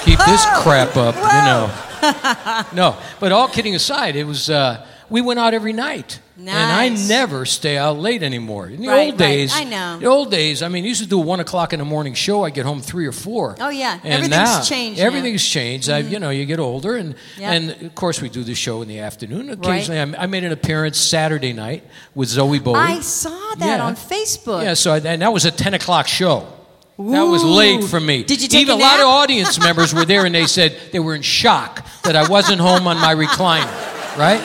keep 0.04 0.18
this 0.20 0.44
Oh, 0.46 0.60
crap 0.62 0.96
up, 0.96 1.16
whoa. 1.16 1.26
you 1.26 1.44
know. 1.44 2.64
no, 2.72 2.96
but 3.20 3.32
all 3.32 3.48
kidding 3.48 3.74
aside, 3.74 4.16
it 4.16 4.24
was. 4.24 4.48
Uh, 4.50 4.86
we 5.10 5.20
went 5.20 5.38
out 5.40 5.54
every 5.54 5.72
night. 5.72 6.20
And 6.38 6.50
I 6.50 6.88
never 6.88 7.44
stay 7.44 7.76
out 7.76 7.98
late 7.98 8.22
anymore. 8.22 8.66
In 8.66 8.80
the 8.82 8.88
Right, 8.88 9.00
old 9.10 9.10
right. 9.20 9.28
days, 9.28 9.52
I 9.54 9.64
know. 9.64 9.98
The 10.00 10.06
old 10.06 10.30
days, 10.30 10.62
I 10.62 10.68
mean, 10.68 10.84
used 10.84 11.02
to 11.02 11.08
do 11.08 11.20
a 11.20 11.24
one 11.24 11.38
o'clock 11.40 11.72
in 11.72 11.78
the 11.78 11.84
morning 11.84 12.14
show. 12.14 12.42
I 12.44 12.50
get 12.50 12.64
home 12.66 12.80
three 12.80 13.06
or 13.06 13.12
four. 13.12 13.54
Oh, 13.60 13.68
yeah. 13.68 13.98
And 14.02 14.12
Everything's 14.14 14.30
now, 14.30 14.62
changed 14.62 14.98
now. 14.98 15.04
Mm-hmm. 15.04 15.16
Everything's 15.16 15.44
changed. 15.48 15.90
I, 15.90 15.98
you 15.98 16.18
know, 16.18 16.30
you 16.30 16.44
get 16.46 16.58
older, 16.58 16.96
and 16.96 17.14
Yeah. 17.38 17.52
and 17.52 17.70
of 17.82 17.94
course 17.94 18.20
we 18.20 18.28
do 18.28 18.42
the 18.42 18.54
show 18.54 18.82
in 18.82 18.88
the 18.88 18.98
afternoon. 19.00 19.50
Occasionally, 19.50 20.00
I, 20.00 20.22
I 20.22 20.26
made 20.26 20.42
an 20.44 20.52
appearance 20.52 20.98
Saturday 20.98 21.52
night 21.52 21.84
with 22.14 22.28
Zoe 22.28 22.58
Bowie. 22.58 22.78
I 22.78 23.00
saw 23.00 23.54
that 23.58 23.76
Yeah. 23.78 23.84
on 23.84 23.94
Facebook. 23.94 24.64
Yeah, 24.64 24.74
so 24.74 24.94
I, 24.94 24.98
and 24.98 25.22
that 25.22 25.32
was 25.32 25.44
a 25.44 25.50
ten 25.50 25.74
o'clock 25.74 26.08
show. 26.08 26.46
That 26.98 27.22
was 27.24 27.42
late 27.44 27.84
for 27.84 28.00
me. 28.00 28.22
Did 28.22 28.42
you 28.42 28.48
take 28.48 28.62
Even 28.62 28.74
a 28.76 28.78
a 28.78 28.82
lot 28.82 29.00
of 29.00 29.06
audience 29.06 29.58
members 29.60 29.94
were 29.94 30.04
there, 30.04 30.24
and 30.24 30.34
they 30.34 30.46
said 30.46 30.76
they 30.92 31.00
were 31.00 31.14
in 31.14 31.22
shock 31.22 31.84
that 32.04 32.16
I 32.16 32.28
wasn't 32.28 32.60
home 32.60 32.86
on 32.86 32.96
my 32.98 33.14
recliner. 33.14 33.70
Right? 34.18 34.40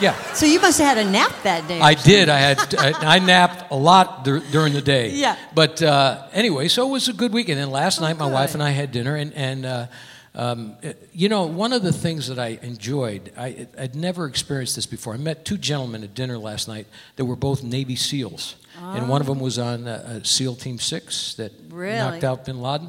Yeah, 0.00 0.14
So 0.34 0.46
you 0.46 0.60
must 0.60 0.78
have 0.78 0.96
had 0.96 1.06
a 1.06 1.10
nap 1.10 1.32
that 1.42 1.66
day. 1.68 1.80
I 1.80 1.94
did. 1.94 2.28
I 2.28 2.38
had 2.38 2.74
I, 2.76 3.16
I 3.16 3.18
napped 3.18 3.70
a 3.70 3.76
lot 3.76 4.24
dur- 4.24 4.42
during 4.52 4.72
the 4.72 4.82
day. 4.82 5.10
Yeah. 5.10 5.36
But 5.54 5.82
uh, 5.82 6.28
anyway, 6.32 6.68
so 6.68 6.88
it 6.88 6.92
was 6.92 7.08
a 7.08 7.12
good 7.12 7.32
weekend. 7.32 7.58
And 7.60 7.72
last 7.72 8.00
night, 8.00 8.16
my 8.18 8.26
good. 8.26 8.34
wife 8.34 8.54
and 8.54 8.62
I 8.62 8.70
had 8.70 8.92
dinner, 8.92 9.16
and 9.16 9.32
and. 9.34 9.66
Uh, 9.66 9.86
um, 10.34 10.76
you 11.12 11.28
know, 11.28 11.46
one 11.46 11.72
of 11.72 11.82
the 11.82 11.92
things 11.92 12.28
that 12.28 12.38
I 12.38 12.60
enjoyed, 12.62 13.32
I, 13.36 13.66
I'd 13.76 13.96
never 13.96 14.26
experienced 14.26 14.76
this 14.76 14.86
before. 14.86 15.14
I 15.14 15.16
met 15.16 15.44
two 15.44 15.58
gentlemen 15.58 16.04
at 16.04 16.14
dinner 16.14 16.38
last 16.38 16.68
night 16.68 16.86
that 17.16 17.24
were 17.24 17.34
both 17.34 17.64
Navy 17.64 17.96
SEALs. 17.96 18.54
And 18.80 19.08
one 19.08 19.20
of 19.20 19.26
them 19.26 19.40
was 19.40 19.58
on 19.58 19.88
uh, 19.88 20.22
SEAL 20.22 20.54
Team 20.56 20.78
6 20.78 21.34
that 21.36 21.50
Really? 21.70 21.96
knocked 21.98 22.22
out 22.22 22.44
bin 22.44 22.60
Laden. 22.62 22.88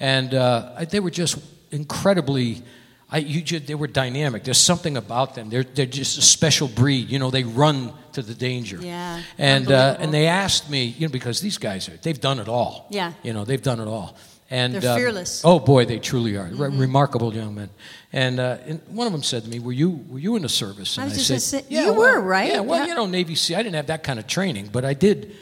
And 0.00 0.34
uh, 0.34 0.84
they 0.90 0.98
were 0.98 1.10
just 1.12 1.38
incredibly, 1.70 2.62
I, 3.12 3.18
you 3.18 3.42
ju- 3.42 3.58
they 3.58 3.74
were 3.74 3.88
dynamic. 3.88 4.44
There's 4.44 4.58
something 4.60 4.96
about 4.96 5.34
them. 5.34 5.50
They're, 5.50 5.64
they're 5.64 5.86
just 5.86 6.16
a 6.18 6.22
special 6.22 6.68
breed. 6.68 7.10
You 7.10 7.18
know, 7.18 7.30
they 7.30 7.42
run 7.44 7.92
to 8.12 8.22
the 8.22 8.34
danger. 8.34 8.78
Yeah, 8.80 9.22
And, 9.36 9.70
uh, 9.70 9.96
and 9.98 10.12
they 10.14 10.26
asked 10.28 10.70
me, 10.70 10.84
you 10.84 11.08
know, 11.08 11.12
because 11.12 11.40
these 11.40 11.58
guys, 11.58 11.88
are, 11.88 11.96
they've 12.02 12.20
done 12.20 12.38
it 12.38 12.48
all. 12.48 12.86
Yeah. 12.90 13.12
You 13.24 13.32
know, 13.32 13.44
they've 13.44 13.62
done 13.62 13.80
it 13.80 13.88
all. 13.88 14.16
And, 14.52 14.74
They're 14.74 14.92
um, 14.92 14.98
fearless. 14.98 15.38
Mm-hmm. 15.40 15.48
oh 15.48 15.58
boy, 15.60 15.84
they 15.86 15.98
truly 16.00 16.36
are. 16.36 16.46
Re- 16.52 16.76
remarkable 16.76 17.32
young 17.34 17.54
men. 17.54 17.70
And, 18.12 18.40
uh, 18.40 18.58
and 18.66 18.80
one 18.88 19.06
of 19.06 19.12
them 19.12 19.22
said 19.22 19.44
to 19.44 19.48
me, 19.48 19.60
"Were 19.60 19.70
you 19.72 19.90
were 20.08 20.18
you 20.18 20.34
in 20.34 20.42
the 20.42 20.48
service?" 20.48 20.98
I 20.98 21.02
And 21.02 21.12
was 21.12 21.24
just 21.28 21.48
said, 21.50 21.62
say, 21.64 21.68
you 21.68 21.92
were, 21.94 22.20
right? 22.20 22.50
Yeah. 22.50 22.60
Well, 22.60 22.80
Yeah. 22.80 22.86
you 22.88 22.94
know, 22.96 23.06
Navy 23.06 23.36
SEAL. 23.36 23.58
I 23.58 23.62
didn't 23.62 23.76
have 23.76 23.86
that 23.86 24.02
kind 24.02 24.18
of 24.18 24.26
training, 24.26 24.70
but 24.72 24.84
I 24.84 24.94
did. 24.94 25.36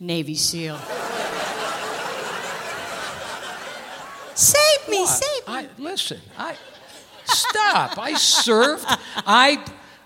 Navy 0.00 0.34
SEAL. 0.34 0.78
Save 4.34 4.88
me, 4.88 5.06
save 5.06 5.46
me. 5.46 5.54
I, 5.54 5.68
listen, 5.78 6.20
I 6.38 6.56
stop. 7.30 7.98
I 7.98 8.14
served. 8.14 8.84
I 9.26 9.58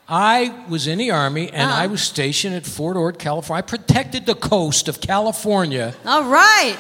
I 0.09 0.52
was 0.69 0.87
in 0.87 0.99
the 0.99 1.11
army 1.12 1.49
and 1.50 1.71
Uh-huh. 1.71 1.83
I 1.83 1.87
was 1.87 2.02
stationed 2.02 2.54
at 2.54 2.66
Fort 2.66 2.97
Ord, 2.97 3.19
California. 3.19 3.59
I 3.59 3.62
protected 3.62 4.26
the 4.26 4.35
coast 4.35 4.87
of 4.88 5.00
California 5.00 5.95
All 6.04 6.25
right. 6.25 6.76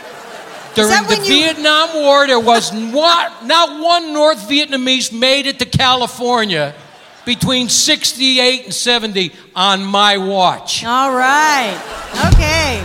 during 0.74 1.04
the 1.06 1.16
you- 1.16 1.24
Vietnam 1.24 1.94
War. 1.94 2.26
There 2.26 2.38
was 2.40 2.72
not, 2.72 3.46
not 3.46 3.80
one 3.82 4.12
North 4.12 4.46
Vietnamese 4.48 5.10
made 5.10 5.46
it 5.46 5.58
to 5.60 5.64
California 5.64 6.74
between 7.24 7.70
68 7.70 8.64
and 8.66 8.74
70 8.74 9.32
on 9.56 9.82
my 9.86 10.18
watch. 10.18 10.84
All 10.84 11.10
right. 11.14 11.78
Okay. 12.28 12.82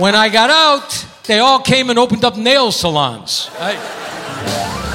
When 0.00 0.14
I 0.14 0.30
got 0.30 0.48
out, 0.48 1.04
they 1.24 1.40
all 1.40 1.60
came 1.60 1.90
and 1.90 1.98
opened 1.98 2.24
up 2.24 2.36
nail 2.38 2.72
salons. 2.72 3.50
I, 3.58 3.76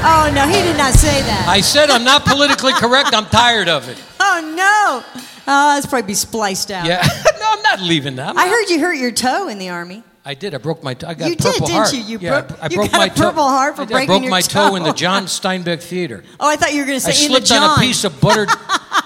Oh, 0.05 0.29
no, 0.35 0.45
he 0.47 0.53
did 0.61 0.77
not 0.77 0.93
say 0.93 1.21
that. 1.21 1.45
I 1.47 1.61
said 1.61 1.89
I'm 1.89 2.03
not 2.03 2.25
politically 2.25 2.73
correct. 2.73 3.13
I'm 3.13 3.25
tired 3.25 3.69
of 3.69 3.87
it. 3.87 4.01
oh, 4.19 4.53
no. 4.55 5.21
Oh, 5.47 5.75
that's 5.75 5.85
probably 5.85 6.07
be 6.07 6.13
spliced 6.13 6.71
out. 6.71 6.85
Yeah, 6.85 7.01
no, 7.39 7.45
I'm 7.49 7.61
not 7.61 7.81
leaving 7.81 8.15
that. 8.17 8.29
I'm 8.29 8.37
I 8.37 8.45
not- 8.45 8.49
heard 8.49 8.69
you 8.69 8.79
hurt 8.79 8.97
your 8.97 9.11
toe 9.11 9.47
in 9.47 9.59
the 9.59 9.69
Army. 9.69 10.03
I 10.25 10.35
did. 10.35 10.53
I 10.55 10.57
broke 10.57 10.83
my. 10.83 10.93
Toe. 10.93 11.07
I 11.07 11.13
got 11.15 11.29
You 11.29 11.35
did, 11.35 11.43
purple 11.45 11.67
didn't 11.67 11.75
heart. 11.81 11.93
you? 11.93 11.99
You 12.01 12.17
yeah, 12.19 12.41
broke- 12.41 12.63
I 12.63 12.67
you 12.69 12.75
broke 12.77 12.91
got 12.91 12.97
my 12.97 13.05
a 13.07 13.09
Purple 13.13 13.43
Heart 13.43 13.75
for 13.75 13.81
I 13.81 13.85
did. 13.85 13.95
I 13.97 14.05
broke 14.05 14.21
your 14.21 14.31
my 14.31 14.39
toe 14.41 14.75
in 14.75 14.83
the. 14.83 14.93
John 14.93 15.23
Steinbeck 15.25 15.81
Theater. 15.83 16.23
Oh, 16.39 16.47
I 16.49 16.55
thought 16.55 16.73
you 16.73 16.79
were 16.79 16.85
going 16.87 16.99
to 16.99 17.07
I 17.07 17.11
say 17.11 17.25
in 17.25 17.31
the 17.33 17.45
slipped 17.45 17.51
on 17.61 17.77
a 17.77 17.81
piece 17.81 18.05
of 18.05 18.21
buttered. 18.21 18.49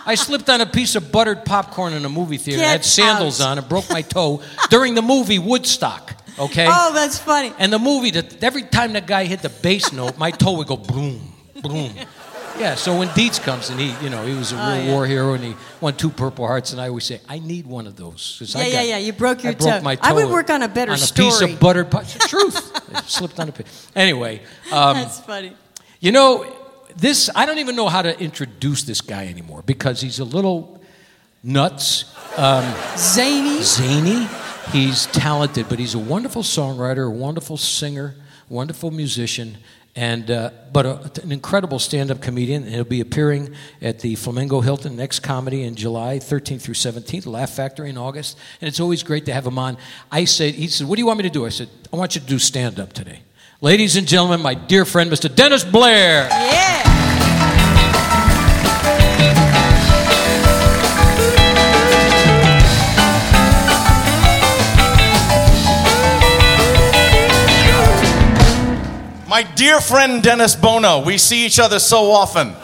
I 0.06 0.14
slipped 0.14 0.48
on 0.50 0.62
a 0.62 0.68
piece 0.68 0.94
of 0.96 1.12
buttered 1.12 1.44
popcorn 1.44 1.94
in 1.94 2.06
a 2.06 2.10
movie 2.10 2.38
theater. 2.38 2.62
I 2.64 2.68
had 2.68 2.86
sandals 2.86 3.42
out. 3.42 3.52
on 3.54 3.58
and 3.58 3.68
broke 3.68 3.90
my 3.90 4.04
toe 4.04 4.42
during 4.70 4.94
the 4.94 5.02
movie 5.02 5.40
Woodstock. 5.40 6.07
Okay. 6.40 6.68
Oh, 6.70 6.94
that's 6.94 7.18
funny. 7.18 7.52
And 7.58 7.72
the 7.74 7.80
movie, 7.80 8.12
that 8.12 8.44
every 8.44 8.64
time 8.64 8.94
the 8.94 9.02
guy 9.02 9.26
hit 9.26 9.42
the 9.42 9.50
bass 9.50 9.92
note, 9.92 10.18
my 10.18 10.32
toe 10.32 10.54
would 10.58 10.68
go 10.68 10.78
boom, 10.78 11.34
boom. 11.64 11.92
Yeah, 12.60 12.74
so 12.74 12.98
when 12.98 13.08
Dietz 13.10 13.38
comes 13.40 13.70
and 13.70 13.80
he, 13.80 13.94
you 14.04 14.10
know, 14.10 14.26
he 14.26 14.34
was 14.34 14.52
a 14.52 14.56
real 14.56 14.66
Oh, 14.66 14.74
yeah. 14.80 14.92
war 14.92 15.06
hero 15.06 15.34
and 15.36 15.44
he 15.44 15.56
won 15.80 15.96
two 15.96 16.10
Purple 16.10 16.48
Hearts, 16.48 16.72
and 16.72 16.82
I 16.82 16.88
always 16.90 17.06
say, 17.06 17.22
I 17.30 17.38
need 17.38 17.68
one 17.68 17.86
of 17.86 17.96
those. 17.96 18.38
Yeah, 18.44 18.64
got- 18.64 18.72
yeah, 18.72 18.82
yeah, 18.82 18.98
you 18.98 19.14
broke 19.14 19.44
your 19.44 19.52
I 19.52 19.56
broke 19.56 19.84
my 19.84 19.96
toe. 19.96 20.02
I 20.04 20.14
would 20.14 20.30
work 20.30 20.50
on 20.50 20.64
a 20.64 20.68
better 20.68 20.92
on 20.92 20.98
a 20.98 21.14
piece 21.14 21.42
of 21.42 21.60
buttered. 21.60 21.92
The 21.92 22.26
truth. 22.28 23.08
Slipped 23.08 23.40
on 23.40 23.50
a 23.50 23.52
piece. 23.52 23.88
Anyway, 23.96 24.42
um, 24.72 24.96
that's 24.98 25.20
funny. 25.20 25.54
you 26.00 26.12
know, 26.12 26.52
this, 26.96 27.30
I 27.36 27.46
don't 27.46 27.60
even 27.60 27.76
know 27.76 27.90
how 27.90 28.02
to 28.02 28.20
introduce 28.20 28.84
this 28.84 29.02
guy 29.02 29.28
anymore 29.28 29.62
because 29.64 30.02
he's 30.02 30.18
a 30.20 30.26
little 30.26 30.82
nuts, 31.44 32.06
Zany. 32.98 33.62
zany. 33.62 34.28
He's 34.72 35.06
talented, 35.08 35.70
but 35.70 35.80
he's 35.80 35.96
a 35.96 36.00
wonderful 36.00 36.44
songwriter, 36.44 37.08
a 37.08 37.10
wonderful 37.10 37.56
singer, 37.56 38.16
wonderful 38.50 38.92
musician, 38.92 39.58
and 39.96 40.30
uh, 40.30 40.52
but 40.74 40.86
a, 40.86 41.22
an 41.24 41.32
incredible 41.32 41.80
stand-up 41.80 42.22
comedian. 42.22 42.64
And 42.64 42.74
he'll 42.74 42.84
be 42.84 43.00
appearing 43.00 43.56
at 43.82 44.02
the 44.02 44.16
Flamingo 44.16 44.60
Hilton 44.60 44.98
Next 44.98 45.22
Comedy 45.22 45.64
in 45.64 45.76
July 45.76 46.20
13th 46.20 46.62
through 46.62 46.74
17th, 46.74 47.26
Laugh 47.26 47.50
Factory 47.52 47.90
in 47.90 47.98
August. 47.98 48.38
And 48.60 48.68
it's 48.68 48.82
always 48.82 49.04
great 49.04 49.26
to 49.28 49.34
have 49.34 49.48
him 49.48 49.58
on. 49.58 49.78
I 50.12 50.26
said, 50.26 50.54
he 50.56 50.68
said, 50.68 50.88
"What 50.88 50.98
do 50.98 51.02
you 51.02 51.08
want 51.08 51.18
me 51.18 51.24
to 51.24 51.30
do?" 51.30 51.46
I 51.46 51.50
said, 51.50 51.70
"I 51.92 51.96
want 51.96 52.16
you 52.16 52.22
to 52.22 52.28
do 52.28 52.38
stand-up 52.38 52.92
today." 52.92 53.22
Ladies 53.62 53.96
and 53.96 54.06
gentlemen, 54.06 54.42
my 54.42 54.54
dear 54.54 54.84
friend, 54.84 55.10
Mr. 55.10 55.34
Dennis 55.34 55.64
Blair. 55.64 56.28
Yeah. 56.30 56.97
My 69.28 69.44
dear 69.44 69.82
friend 69.82 70.24
Dennis 70.24 70.56
Bono, 70.56 71.04
we 71.04 71.18
see 71.18 71.46
each 71.46 71.60
other 71.60 71.80
so 71.80 72.12
often. 72.12 72.56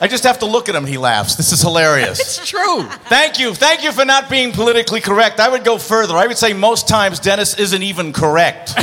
I 0.00 0.06
just 0.06 0.22
have 0.24 0.38
to 0.40 0.46
look 0.46 0.68
at 0.68 0.74
him, 0.76 0.84
he 0.84 0.96
laughs. 0.98 1.34
This 1.34 1.50
is 1.50 1.60
hilarious. 1.60 2.20
It's 2.20 2.48
true. 2.48 2.84
Thank 3.08 3.40
you. 3.40 3.54
Thank 3.54 3.82
you 3.82 3.90
for 3.92 4.04
not 4.04 4.30
being 4.30 4.52
politically 4.52 5.00
correct. 5.00 5.40
I 5.40 5.48
would 5.48 5.64
go 5.64 5.76
further. 5.78 6.14
I 6.16 6.26
would 6.26 6.38
say 6.38 6.52
most 6.52 6.86
times 6.86 7.18
Dennis 7.18 7.58
isn't 7.58 7.82
even 7.82 8.12
correct. 8.12 8.74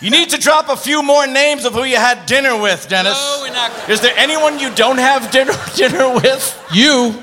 you 0.00 0.10
need 0.10 0.30
to 0.30 0.38
drop 0.38 0.68
a 0.68 0.76
few 0.76 1.02
more 1.02 1.26
names 1.28 1.64
of 1.64 1.74
who 1.74 1.84
you 1.84 1.96
had 1.96 2.26
dinner 2.26 2.60
with, 2.60 2.88
Dennis. 2.88 3.12
No, 3.14 3.38
we're 3.42 3.52
not. 3.52 3.88
Is 3.88 4.00
there 4.00 4.14
anyone 4.16 4.58
you 4.58 4.74
don't 4.74 4.98
have 4.98 5.30
dinner, 5.30 5.52
dinner 5.76 6.12
with? 6.14 6.60
You. 6.72 7.22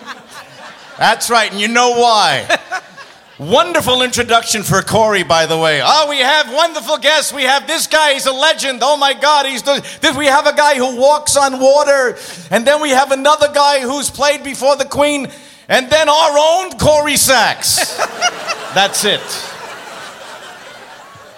That's 1.01 1.31
right, 1.31 1.51
and 1.51 1.59
you 1.59 1.67
know 1.67 1.99
why. 1.99 2.59
Wonderful 3.39 4.03
introduction 4.03 4.61
for 4.61 4.83
Corrie, 4.83 5.23
by 5.23 5.47
the 5.47 5.57
way. 5.57 5.81
Oh, 5.83 6.05
we 6.07 6.19
have 6.19 6.53
wonderful 6.53 6.99
guests. 6.99 7.33
We 7.33 7.41
have 7.41 7.65
this 7.65 7.87
guy. 7.87 8.13
He's 8.13 8.27
a 8.27 8.31
legend. 8.31 8.81
Oh 8.83 8.97
my 8.97 9.15
God, 9.15 9.47
he's 9.47 9.63
the. 9.63 9.83
This, 9.99 10.15
we 10.15 10.27
have 10.27 10.45
a 10.45 10.53
guy 10.53 10.75
who 10.75 10.97
walks 10.97 11.35
on 11.35 11.59
water, 11.59 12.19
and 12.51 12.67
then 12.67 12.83
we 12.83 12.91
have 12.91 13.11
another 13.11 13.51
guy 13.51 13.79
who's 13.79 14.11
played 14.11 14.43
before 14.43 14.75
the 14.75 14.85
Queen, 14.85 15.27
and 15.67 15.89
then 15.89 16.07
our 16.07 16.37
own 16.37 16.77
Corrie 16.77 17.17
Sachs. 17.17 17.97
That's 18.75 19.03
it. 19.03 19.21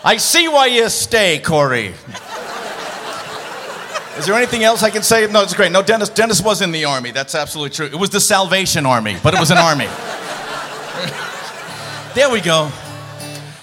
I 0.03 0.17
see 0.17 0.49
why 0.49 0.65
you 0.65 0.89
stay, 0.89 1.39
Corrie. 1.39 1.93
Is 4.17 4.27
there 4.27 4.35
anything 4.35 4.63
else 4.63 4.83
I 4.83 4.91
can 4.91 5.01
say? 5.01 5.25
No, 5.27 5.41
it's 5.41 5.55
great. 5.55 5.71
No, 5.71 5.81
Dennis. 5.81 6.09
Dennis 6.09 6.41
was 6.41 6.61
in 6.61 6.71
the 6.71 6.85
army. 6.85 7.11
That's 7.11 7.33
absolutely 7.33 7.75
true. 7.75 7.87
It 7.87 7.95
was 7.95 8.11
the 8.11 8.19
Salvation 8.19 8.85
Army, 8.85 9.17
but 9.23 9.33
it 9.33 9.39
was 9.39 9.49
an 9.49 9.57
army. 9.69 9.87
There 12.13 12.29
we 12.29 12.41
go. 12.41 12.69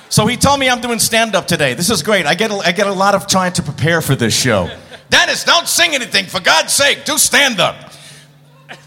So 0.09 0.27
he 0.27 0.37
told 0.37 0.59
me 0.59 0.69
I'm 0.69 0.81
doing 0.81 0.99
stand 0.99 1.37
up 1.37 1.47
today. 1.47 1.75
This 1.75 1.89
is 1.89 2.03
great. 2.03 2.27
I 2.27 2.35
get, 2.35 2.51
a, 2.51 2.55
I 2.55 2.73
get 2.73 2.89
a 2.89 2.93
lot 2.93 3.15
of 3.15 3.29
time 3.29 3.53
to 3.53 3.63
prepare 3.63 4.03
for 4.03 4.17
this 4.17 4.37
show. 4.37 4.69
Dennis, 5.09 5.45
don't 5.45 5.69
sing 5.69 5.95
anything. 5.95 6.25
For 6.27 6.41
God's 6.41 6.73
sake, 6.73 7.05
do 7.05 7.17
stand 7.17 7.61
up. 7.61 7.93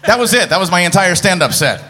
That 0.06 0.18
was 0.18 0.34
it. 0.34 0.50
That 0.50 0.60
was 0.60 0.70
my 0.70 0.80
entire 0.80 1.14
stand 1.14 1.42
up 1.42 1.52
set. 1.52 1.82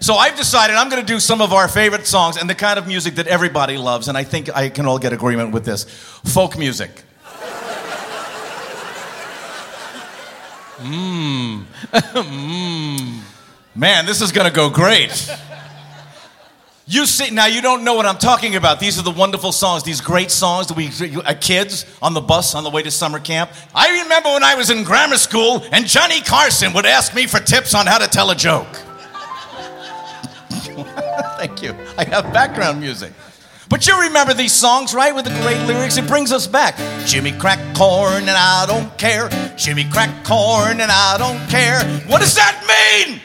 So 0.00 0.14
I've 0.14 0.36
decided 0.36 0.74
I'm 0.74 0.88
going 0.88 1.00
to 1.00 1.06
do 1.06 1.20
some 1.20 1.40
of 1.40 1.52
our 1.52 1.68
favorite 1.68 2.06
songs 2.06 2.36
and 2.36 2.50
the 2.50 2.54
kind 2.54 2.80
of 2.80 2.88
music 2.88 3.14
that 3.14 3.28
everybody 3.28 3.78
loves. 3.78 4.08
And 4.08 4.18
I 4.18 4.24
think 4.24 4.54
I 4.54 4.70
can 4.70 4.86
all 4.86 4.98
get 4.98 5.12
agreement 5.12 5.52
with 5.52 5.64
this 5.64 5.84
folk 6.24 6.58
music. 6.58 7.04
Mmm. 10.78 11.64
Man, 13.74 14.06
this 14.06 14.20
is 14.22 14.32
going 14.32 14.46
to 14.46 14.52
go 14.52 14.70
great. 14.70 15.30
You 16.88 17.04
see, 17.04 17.30
now 17.30 17.46
you 17.46 17.60
don't 17.60 17.82
know 17.82 17.94
what 17.94 18.06
I'm 18.06 18.18
talking 18.18 18.54
about. 18.54 18.78
These 18.78 18.96
are 18.98 19.02
the 19.02 19.10
wonderful 19.10 19.50
songs, 19.50 19.82
these 19.82 20.00
great 20.00 20.30
songs 20.30 20.68
that 20.68 20.76
we, 20.76 20.90
uh, 21.16 21.34
kids 21.40 21.84
on 22.00 22.14
the 22.14 22.20
bus 22.20 22.54
on 22.54 22.62
the 22.62 22.70
way 22.70 22.82
to 22.82 22.90
summer 22.92 23.18
camp. 23.18 23.50
I 23.74 24.02
remember 24.02 24.28
when 24.30 24.44
I 24.44 24.54
was 24.54 24.70
in 24.70 24.84
grammar 24.84 25.16
school 25.18 25.64
and 25.72 25.84
Johnny 25.86 26.20
Carson 26.20 26.72
would 26.74 26.86
ask 26.86 27.12
me 27.12 27.26
for 27.26 27.40
tips 27.40 27.74
on 27.74 27.86
how 27.86 27.98
to 27.98 28.06
tell 28.06 28.30
a 28.30 28.36
joke. 28.36 28.68
Thank 31.38 31.62
you. 31.62 31.74
I 31.98 32.04
have 32.04 32.32
background 32.32 32.80
music. 32.80 33.12
But 33.68 33.86
you 33.86 34.00
remember 34.02 34.32
these 34.32 34.52
songs, 34.52 34.94
right? 34.94 35.14
With 35.14 35.24
the 35.24 35.32
great 35.42 35.60
lyrics, 35.66 35.96
it 35.96 36.06
brings 36.06 36.30
us 36.30 36.46
back. 36.46 36.76
Jimmy 37.04 37.32
crack 37.32 37.58
corn 37.76 38.22
and 38.22 38.30
I 38.30 38.64
don't 38.66 38.96
care. 38.96 39.28
Jimmy 39.56 39.84
crack 39.84 40.24
corn 40.24 40.80
and 40.80 40.90
I 40.90 41.18
don't 41.18 41.48
care. 41.50 41.80
What 42.06 42.20
does 42.20 42.34
that 42.36 42.62
mean? 43.08 43.20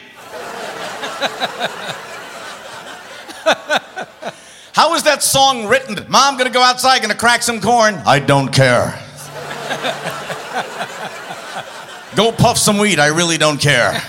How 4.74 4.94
is 4.94 5.04
that 5.04 5.22
song 5.22 5.68
written? 5.68 6.04
Mom, 6.08 6.36
gonna 6.36 6.50
go 6.50 6.62
outside, 6.62 7.00
gonna 7.02 7.14
crack 7.14 7.42
some 7.42 7.60
corn. 7.60 7.94
I 8.06 8.18
don't 8.18 8.48
care. 8.48 8.86
go 12.16 12.32
puff 12.32 12.58
some 12.58 12.78
weed. 12.78 12.98
I 12.98 13.08
really 13.08 13.38
don't 13.38 13.60
care. 13.60 14.02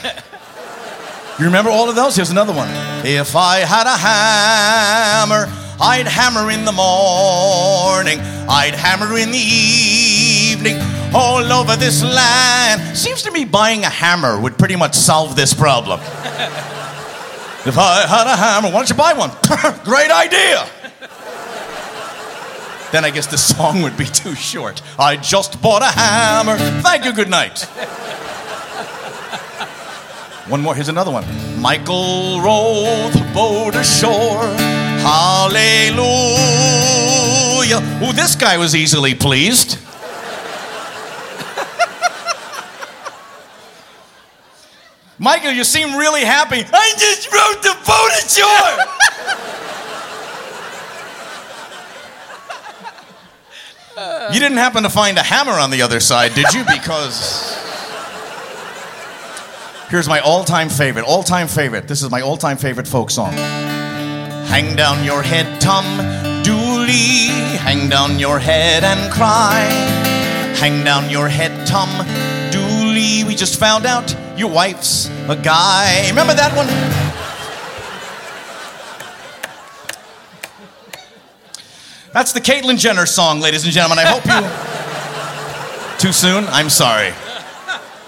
You 1.38 1.46
remember 1.46 1.70
all 1.70 1.90
of 1.90 1.96
those? 1.96 2.16
Here's 2.16 2.32
another 2.32 2.54
one. 2.54 2.70
If 3.06 3.36
I 3.36 3.58
had 3.58 3.88
a 3.88 3.98
hammer, 3.98 5.48
I'd 5.86 6.08
hammer 6.08 6.50
in 6.50 6.64
the 6.64 6.72
morning, 6.72 8.18
I'd 8.48 8.74
hammer 8.74 9.18
in 9.18 9.32
the 9.32 9.38
evening, 9.38 10.78
all 11.14 11.44
over 11.52 11.76
this 11.76 12.02
land. 12.02 12.98
Seems 12.98 13.22
to 13.24 13.32
me 13.32 13.44
buying 13.44 13.84
a 13.84 13.90
hammer 13.90 14.40
would 14.40 14.58
pretty 14.58 14.78
much 14.78 14.96
solve 14.96 15.36
this 15.36 15.54
problem. 15.54 16.00
if 17.66 17.78
I 17.78 18.06
had 18.08 18.28
a 18.28 18.38
hammer, 18.38 18.70
why 18.70 18.76
don't 18.76 18.90
you 18.90 18.96
buy 18.96 19.12
one? 19.12 19.32
Great 19.84 20.10
idea. 20.10 20.66
then 22.94 23.04
I 23.04 23.10
guess 23.10 23.28
the 23.28 23.38
song 23.38 23.82
would 23.82 23.98
be 23.98 24.06
too 24.06 24.36
short. 24.36 24.82
I 24.98 25.18
just 25.18 25.62
bought 25.62 25.82
a 25.82 25.92
hammer. 25.92 26.58
Thank 26.82 27.04
you, 27.04 27.12
good 27.12 27.30
night. 27.30 27.64
One 30.48 30.62
more, 30.62 30.76
here's 30.76 30.88
another 30.88 31.12
one. 31.12 31.26
Michael 31.60 32.40
rowed 32.40 33.12
the 33.12 33.30
boat 33.34 33.76
ashore. 33.76 34.73
Hallelujah. 35.04 36.08
Oh, 38.02 38.14
this 38.16 38.36
guy 38.36 38.58
was 38.58 38.74
easily 38.74 39.14
pleased. 39.14 39.78
Michael, 45.20 45.52
you 45.52 45.64
seem 45.64 45.96
really 45.98 46.24
happy. 46.26 46.64
I 46.74 46.94
just 46.98 47.32
wrote 47.32 47.62
the 47.64 47.76
boat 47.86 48.12
ashore. 48.20 48.94
you 54.34 54.40
didn't 54.40 54.58
happen 54.58 54.84
to 54.84 54.90
find 54.90 55.18
a 55.18 55.24
hammer 55.24 55.54
on 55.54 55.70
the 55.70 55.82
other 55.82 56.00
side, 56.00 56.34
did 56.34 56.54
you? 56.54 56.64
Because. 56.66 57.58
Here's 59.90 60.08
my 60.08 60.20
all 60.20 60.44
time 60.44 60.70
favorite, 60.70 61.06
all 61.06 61.24
time 61.24 61.48
favorite. 61.48 61.88
This 61.88 62.02
is 62.02 62.10
my 62.10 62.22
all 62.22 62.38
time 62.38 62.58
favorite 62.58 62.88
folk 62.88 63.12
song. 63.12 63.34
Hang 64.48 64.76
down 64.76 65.04
your 65.04 65.22
head, 65.24 65.60
Tom 65.60 65.86
Dooley. 66.44 67.28
Hang 67.58 67.90
down 67.90 68.20
your 68.20 68.40
head 68.40 68.84
and 68.84 69.12
cry. 69.12 69.62
Hang 70.60 70.84
down 70.84 71.10
your 71.10 71.28
head, 71.28 71.66
Tom 71.68 71.90
Dooley. 72.52 73.24
We 73.24 73.36
just 73.36 73.60
found 73.60 73.86
out 73.86 74.16
your 74.38 74.50
wife's 74.50 75.08
a 75.28 75.36
guy. 75.36 76.08
Remember 76.10 76.34
that 76.34 76.56
one? 76.56 76.68
That's 82.14 82.32
the 82.32 82.42
Caitlyn 82.42 82.78
Jenner 82.78 83.08
song, 83.08 83.40
ladies 83.40 83.64
and 83.64 83.74
gentlemen. 83.74 83.98
I 84.00 84.06
hope 84.06 84.26
you. 84.26 85.98
Too 86.00 86.12
soon? 86.12 86.46
I'm 86.48 86.70
sorry. 86.70 87.12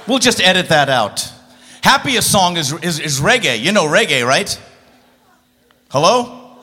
We'll 0.07 0.19
just 0.19 0.39
edit 0.39 0.69
that 0.69 0.89
out. 0.89 1.31
Happiest 1.81 2.31
song 2.31 2.57
is, 2.57 2.71
is, 2.83 2.99
is 2.99 3.19
reggae. 3.19 3.59
You 3.59 3.71
know 3.71 3.85
reggae, 3.85 4.25
right? 4.25 4.59
Hello? 5.97 6.59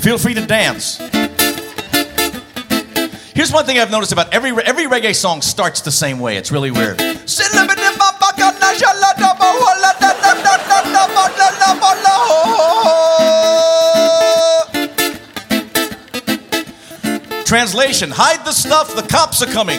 Feel 0.00 0.18
free 0.18 0.34
to 0.34 0.44
dance. 0.44 0.96
Here's 3.36 3.52
one 3.52 3.66
thing 3.66 3.78
I've 3.78 3.92
noticed 3.92 4.10
about 4.10 4.34
every 4.34 4.50
every 4.50 4.86
reggae 4.86 5.14
song 5.14 5.42
starts 5.42 5.82
the 5.82 5.92
same 5.92 6.18
way. 6.18 6.38
It's 6.38 6.50
really 6.50 6.72
weird. 6.72 6.98
Translation 17.46 18.10
Hide 18.10 18.44
the 18.44 18.52
stuff, 18.52 18.96
the 18.96 19.06
cops 19.08 19.40
are 19.40 19.52
coming. 19.52 19.78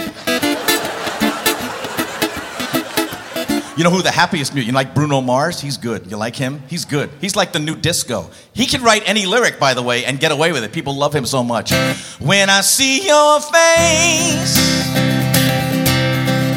You 3.76 3.84
know 3.84 3.90
who 3.90 4.04
the 4.04 4.12
happiest, 4.12 4.54
music? 4.54 4.68
you 4.68 4.74
like 4.74 4.94
Bruno 4.94 5.20
Mars? 5.20 5.60
He's 5.60 5.78
good. 5.78 6.12
You 6.12 6.16
like 6.16 6.36
him? 6.36 6.62
He's 6.68 6.86
good. 6.86 7.10
He's 7.20 7.36
like 7.36 7.54
the 7.54 7.60
new 7.60 7.76
disco. 7.76 8.30
He 8.54 8.68
can 8.68 8.84
write 8.84 9.02
any 9.10 9.26
lyric, 9.26 9.60
by 9.60 9.74
the 9.74 9.82
way, 9.82 10.06
and 10.06 10.20
get 10.20 10.32
away 10.32 10.52
with 10.52 10.64
it. 10.64 10.72
People 10.72 10.96
love 10.96 11.16
him 11.16 11.26
so 11.26 11.44
much. 11.44 11.72
When 12.20 12.52
I 12.52 12.62
see 12.62 13.08
your 13.08 13.40
face, 13.40 14.58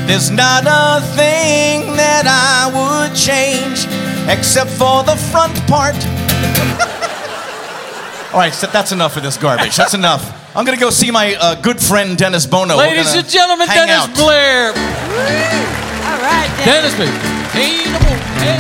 there's 0.07 0.31
not 0.31 0.65
a 0.67 1.01
thing 1.17 1.97
that 1.97 2.27
I 2.29 2.69
would 3.09 3.17
change 3.17 3.87
except 4.29 4.69
for 4.73 5.03
the 5.03 5.17
front 5.17 5.55
part. 5.67 5.97
All 8.35 8.41
right, 8.41 8.53
so 8.53 8.67
that's 8.67 8.93
enough 8.93 9.17
of 9.17 9.23
this 9.23 9.39
garbage. 9.39 9.75
That's 9.75 9.95
enough. 9.95 10.23
I'm 10.55 10.67
going 10.67 10.77
to 10.77 10.85
go 10.85 10.91
see 10.91 11.11
my 11.11 11.35
uh, 11.37 11.55
good 11.63 11.81
friend 11.81 12.19
Dennis 12.19 12.45
Bono. 12.45 12.77
Ladies 12.77 13.15
and 13.15 13.27
gentlemen, 13.27 13.69
Dennis 13.69 13.95
out. 13.95 14.15
Blair. 14.15 15.86
All 16.17 16.23
right, 16.23 16.49
Dennis, 16.65 16.97
Dennis. 16.97 16.99
baby. 16.99 17.77
Attainable. 17.77 18.17
Hey. 18.41 18.57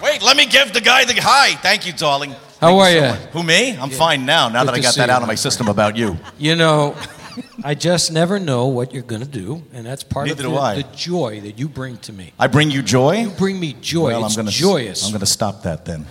Wait, 0.02 0.22
let 0.22 0.36
me 0.36 0.46
give 0.46 0.72
the 0.72 0.80
guy 0.80 1.04
the 1.04 1.12
hi. 1.20 1.54
Thank 1.56 1.86
you, 1.86 1.92
darling. 1.92 2.30
How 2.60 2.68
Thank 2.68 2.80
are 2.80 2.90
you? 2.90 3.00
much. 3.02 3.20
Who 3.32 3.42
me? 3.42 3.76
I'm 3.76 3.90
fine 3.90 4.24
now. 4.24 4.48
Now 4.48 4.62
Good 4.64 4.68
that 4.68 4.74
I 4.78 4.80
got 4.80 4.94
that 4.96 5.08
you, 5.08 5.12
out 5.12 5.22
of 5.22 5.28
my 5.28 5.32
my 5.32 5.34
system 5.34 5.68
about 5.68 5.96
you. 5.96 6.16
You 6.38 6.56
know, 6.56 6.96
I 7.64 7.74
just 7.74 8.10
never 8.10 8.38
know 8.38 8.66
what 8.68 8.94
you're 8.94 9.02
going 9.02 9.22
to 9.22 9.28
do, 9.28 9.62
and 9.74 9.84
that's 9.84 10.02
part 10.02 10.26
Neither 10.28 10.46
of 10.46 10.52
the, 10.54 10.82
the 10.82 10.96
joy 10.96 11.40
that 11.42 11.58
you 11.58 11.68
bring 11.68 11.98
to 11.98 12.12
me. 12.14 12.32
I 12.38 12.46
bring 12.46 12.70
you 12.70 12.82
joy. 12.82 13.18
You 13.20 13.30
bring 13.30 13.60
me 13.60 13.74
joy. 13.74 14.08
well, 14.08 14.24
it's 14.24 14.36
I'm 14.36 14.44
gonna 14.44 14.50
joyous. 14.50 15.04
I'm 15.04 15.10
going 15.10 15.20
to 15.20 15.26
stop 15.26 15.62
that 15.64 15.84
then. 15.84 16.06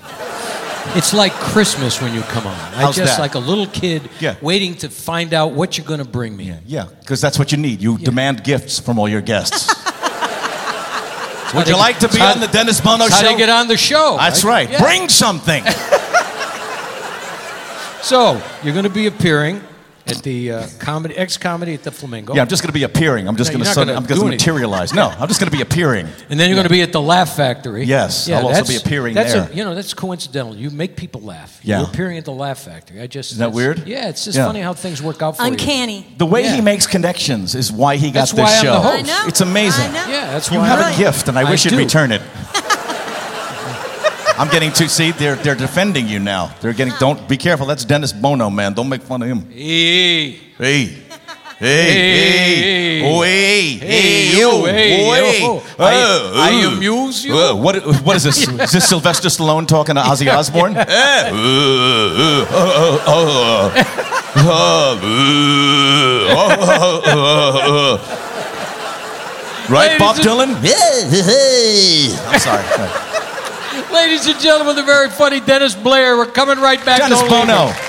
It's 0.95 1.13
like 1.13 1.31
Christmas 1.33 2.01
when 2.01 2.13
you 2.13 2.21
come 2.21 2.47
on. 2.47 2.53
I 2.53 2.81
How's 2.81 2.95
just 2.95 3.17
that? 3.17 3.21
like 3.21 3.35
a 3.35 3.39
little 3.39 3.67
kid 3.67 4.09
Yeah. 4.19 4.35
waiting 4.41 4.75
to 4.77 4.89
find 4.89 5.33
out 5.33 5.51
what 5.51 5.77
you're 5.77 5.85
going 5.87 5.99
to 6.03 6.09
bring 6.09 6.35
me. 6.35 6.53
Yeah, 6.65 6.85
because 6.99 7.21
that's 7.21 7.37
what 7.37 7.51
you 7.51 7.57
need. 7.59 7.79
You 7.81 7.97
demand 7.97 8.43
gifts 8.43 8.79
from 8.79 8.97
all 8.99 9.07
your 9.07 9.21
guests. 9.21 9.67
Would 11.53 11.67
you 11.67 11.73
to- 11.73 11.79
like 11.79 11.99
to 11.99 12.07
be 12.09 12.17
how- 12.19 12.33
on 12.33 12.39
the 12.39 12.47
Dennis 12.47 12.81
Bono 12.81 13.05
how 13.07 13.21
show? 13.21 13.27
they 13.27 13.35
get 13.37 13.49
on 13.49 13.67
the 13.67 13.77
show. 13.77 14.17
That's 14.19 14.43
right. 14.43 14.69
Yeah. 14.69 14.81
Bring 14.81 15.09
something. 15.09 15.63
So 18.01 18.41
you're 18.63 18.73
going 18.73 18.85
to 18.85 18.89
be 18.89 19.07
appearing 19.07 19.61
at 20.17 20.23
the 20.23 20.51
uh, 20.51 20.67
comedy 20.79 21.15
X 21.17 21.37
comedy 21.37 21.73
at 21.73 21.83
the 21.83 21.91
Flamingo. 21.91 22.33
Yeah, 22.35 22.41
I'm 22.41 22.47
just 22.47 22.61
going 22.63 22.69
to 22.69 22.73
be 22.73 22.83
appearing. 22.83 23.27
I'm 23.27 23.35
just 23.35 23.51
No, 23.51 23.57
going 23.59 23.63
to 23.65 23.69
not 23.69 23.75
gonna 23.87 23.97
I'm 23.97 24.03
do 24.05 24.15
going 24.15 24.25
to 24.27 24.31
materialize. 24.37 24.93
No, 24.93 25.07
I'm 25.09 25.27
just 25.27 25.39
going 25.39 25.51
to 25.51 25.55
be 25.55 25.61
appearing. 25.61 26.07
And 26.29 26.39
then 26.39 26.49
you're 26.49 26.55
going 26.55 26.67
to 26.67 26.69
be 26.73 26.81
at 26.81 26.91
the 26.91 27.01
Laugh 27.01 27.35
Factory. 27.35 27.83
Yes, 27.85 28.27
yeah, 28.27 28.39
I'll 28.39 28.47
also 28.47 28.65
be 28.65 28.75
appearing 28.77 29.13
that's 29.15 29.33
there. 29.33 29.49
A, 29.51 29.53
you 29.55 29.63
know, 29.63 29.75
that's 29.75 29.93
coincidental. 29.93 30.55
You 30.55 30.69
make 30.69 30.95
people 30.95 31.21
laugh. 31.21 31.59
Yeah. 31.63 31.79
You're 31.81 31.89
appearing 31.89 32.17
at 32.17 32.25
the 32.25 32.31
Laugh 32.33 32.59
Factory. 32.59 33.01
I 33.01 33.07
just 33.07 33.31
Isn't 33.33 33.39
that 33.41 33.53
weird? 33.55 33.87
Yeah, 33.87 34.09
it's 34.09 34.25
just 34.25 34.37
Yeah. 34.37 34.45
funny 34.45 34.61
how 34.61 34.73
things 34.73 35.01
work 35.01 35.21
out 35.21 35.37
for 35.37 35.43
you. 35.43 35.51
Uncanny. 35.51 36.05
The 36.17 36.25
way 36.25 36.43
Yeah. 36.43 36.55
he 36.55 36.61
makes 36.61 36.87
connections 36.87 37.55
is 37.55 37.71
why 37.71 37.97
he 37.97 38.07
got 38.11 38.21
That's 38.21 38.31
this 38.31 38.39
why 38.43 38.55
I'm 38.55 38.63
show. 38.63 38.73
the 38.73 38.79
host. 38.79 38.97
I 38.97 39.01
know. 39.01 39.27
It's 39.27 39.41
amazing. 39.41 39.85
I 39.85 39.87
know. 39.93 40.11
Yeah, 40.11 40.31
that's 40.31 40.51
You 40.51 40.59
why. 40.59 40.67
have 40.67 40.79
I'm- 40.79 40.93
a 40.93 40.97
gift, 40.97 41.27
and 41.27 41.37
I 41.39 41.49
wish 41.49 41.65
you'd 41.65 41.73
return 41.73 42.11
it. 42.11 42.21
I'm 44.39 44.47
getting 44.47 44.71
too. 44.71 44.87
See, 44.87 45.11
they're 45.11 45.35
they're 45.35 45.53
defending 45.53 46.07
you 46.07 46.17
now. 46.17 46.55
They're 46.61 46.71
getting. 46.71 46.93
Don't 46.97 47.27
be 47.27 47.35
careful. 47.35 47.65
That's 47.65 47.83
Dennis 47.83 48.13
Bono, 48.13 48.49
man. 48.49 48.73
Don't 48.73 48.87
make 48.87 49.01
fun 49.01 49.21
of 49.21 49.27
him. 49.27 49.51
Hey. 49.51 50.39
Hey. 50.57 50.95
Hey, 51.59 51.75
hey, 51.75 51.91
hey, 51.91 53.01
hey, 53.01 53.01
hey, 53.01 53.73
hey, 53.73 53.77
hey, 53.77 53.77
hey, 53.77 54.63
hey, 54.65 55.03
hey, 55.09 55.41
yo. 55.41 55.61
I, 55.77 55.91
I 56.33 56.73
amuse 56.73 57.25
you. 57.25 57.33
Uh, 57.37 57.53
what, 57.53 57.85
what 58.05 58.15
is 58.15 58.23
this? 58.23 58.47
yeah. 58.47 58.63
Is 58.63 58.71
this 58.71 58.87
Sylvester 58.87 59.27
Stallone 59.27 59.67
talking 59.67 59.95
to 59.95 60.01
Ozzy 60.01 60.33
Osbourne? 60.33 60.71
Yeah. 60.71 60.85
Right, 69.69 69.99
Bob 69.99 70.15
Dylan? 70.15 70.55
I'm 72.25 72.39
sorry. 72.39 73.08
Ladies 73.91 74.27
and 74.27 74.39
gentlemen, 74.39 74.75
the 74.75 74.83
very 74.83 75.09
funny 75.09 75.39
Dennis 75.39 75.75
Blair. 75.75 76.17
We're 76.17 76.25
coming 76.25 76.59
right 76.59 76.83
back. 76.85 76.99
Dennis 76.99 77.21
Bono. 77.23 77.67
me. 77.67 77.88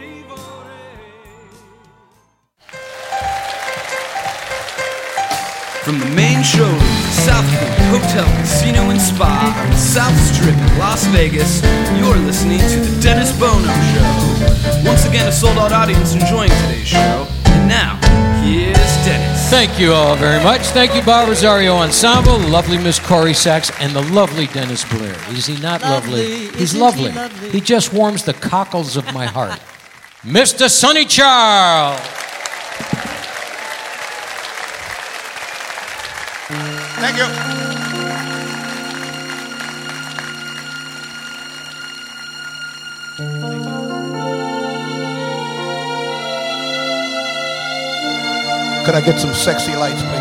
From 5.83 5.97
the 5.99 6.05
main 6.15 6.43
showroom 6.43 6.77
at 6.77 7.13
South 7.25 7.45
Point 7.89 8.03
Hotel, 8.03 8.25
Casino, 8.41 8.91
and 8.91 9.01
Spa 9.01 9.51
on 9.63 9.69
the 9.71 9.77
South 9.77 10.15
Strip 10.31 10.55
in 10.55 10.77
Las 10.77 11.05
Vegas, 11.07 11.61
you're 11.97 12.17
listening 12.17 12.59
to 12.59 12.79
The 12.79 13.01
Dennis 13.01 13.31
Bono 13.39 13.65
Show. 13.65 14.87
Once 14.87 15.05
again, 15.07 15.27
a 15.27 15.31
sold 15.31 15.57
out 15.57 15.71
audience 15.71 16.13
enjoying 16.13 16.51
today's 16.51 16.87
show. 16.87 17.27
And 17.45 17.67
now, 17.67 17.95
here's 18.43 18.75
Dennis. 19.05 19.49
Thank 19.49 19.79
you 19.79 19.91
all 19.93 20.15
very 20.15 20.43
much. 20.43 20.61
Thank 20.67 20.93
you, 20.93 21.01
Bob 21.01 21.27
Rosario 21.27 21.73
Ensemble, 21.73 22.37
lovely 22.37 22.77
Miss 22.77 22.99
Corrie 22.99 23.33
Sachs, 23.33 23.71
and 23.81 23.91
the 23.93 24.03
lovely 24.13 24.45
Dennis 24.47 24.85
Blair. 24.85 25.17
Is 25.31 25.47
he 25.47 25.59
not 25.61 25.81
lovely? 25.81 26.21
Lovely. 26.21 26.59
He's 26.59 26.61
Isn't 26.75 26.77
he 26.77 26.83
lovely. 26.83 27.11
lovely? 27.11 27.49
He 27.49 27.59
just 27.59 27.91
warms 27.91 28.23
the 28.23 28.33
cockles 28.33 28.97
of 28.97 29.11
my 29.15 29.25
heart. 29.25 29.59
Mr. 30.23 30.69
Sonny 30.69 31.05
Charles. 31.05 31.99
Thank 37.01 37.17
you. 37.17 37.25
Could 48.85 48.93
I 48.93 49.01
get 49.03 49.19
some 49.19 49.33
sexy 49.33 49.75
lights, 49.75 50.03
please? 50.03 50.20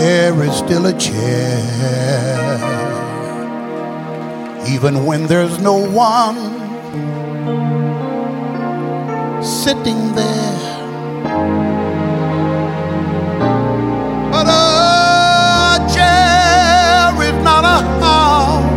Chair 0.00 0.32
is 0.42 0.56
still 0.56 0.86
a 0.86 0.94
chair, 0.94 1.60
even 4.66 5.04
when 5.04 5.26
there's 5.26 5.58
no 5.58 5.74
one 5.74 6.38
sitting 9.42 10.00
there. 10.14 10.58
But 14.32 14.46
a 14.48 15.84
chair 15.94 17.12
is 17.28 17.36
not 17.44 17.64
a 17.76 17.78
house, 18.00 18.70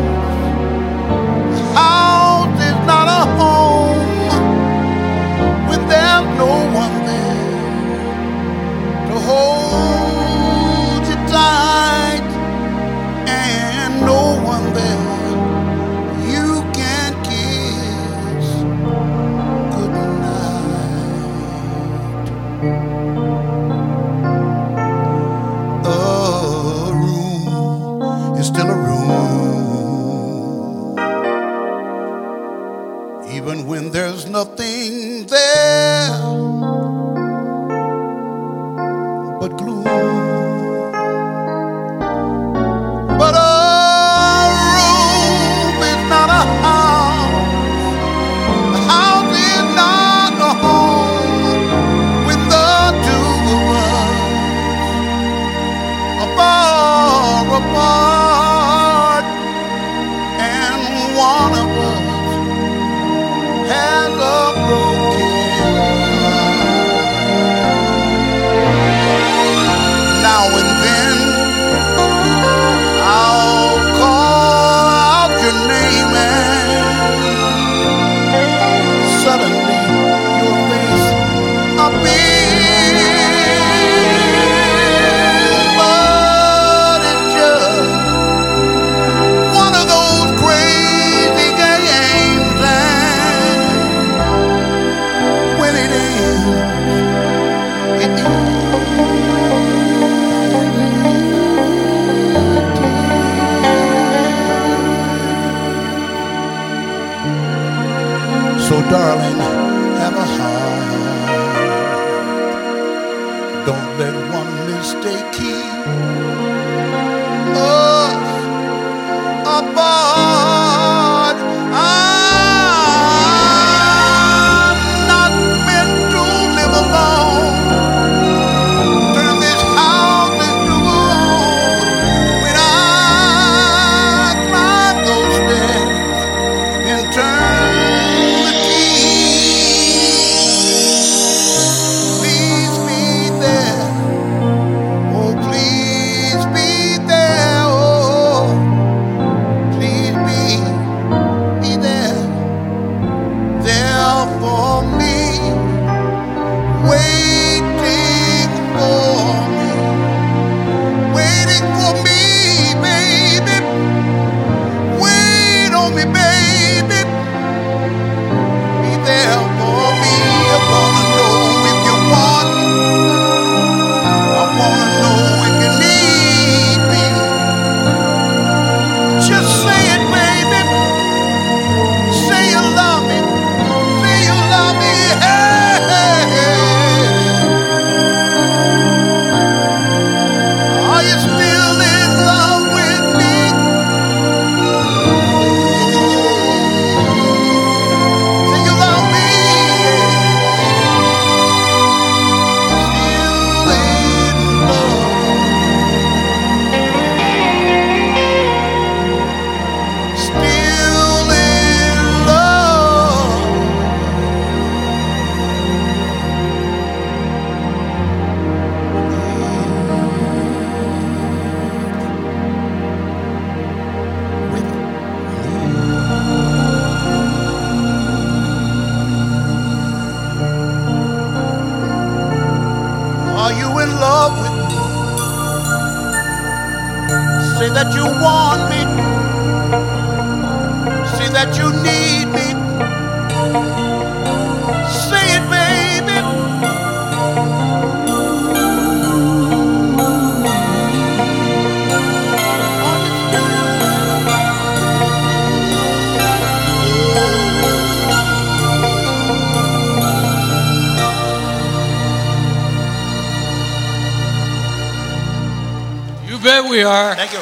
bet 266.44 266.70
we 266.70 266.84
are. 266.84 267.16
Thank 267.16 267.32
you. 267.32 267.40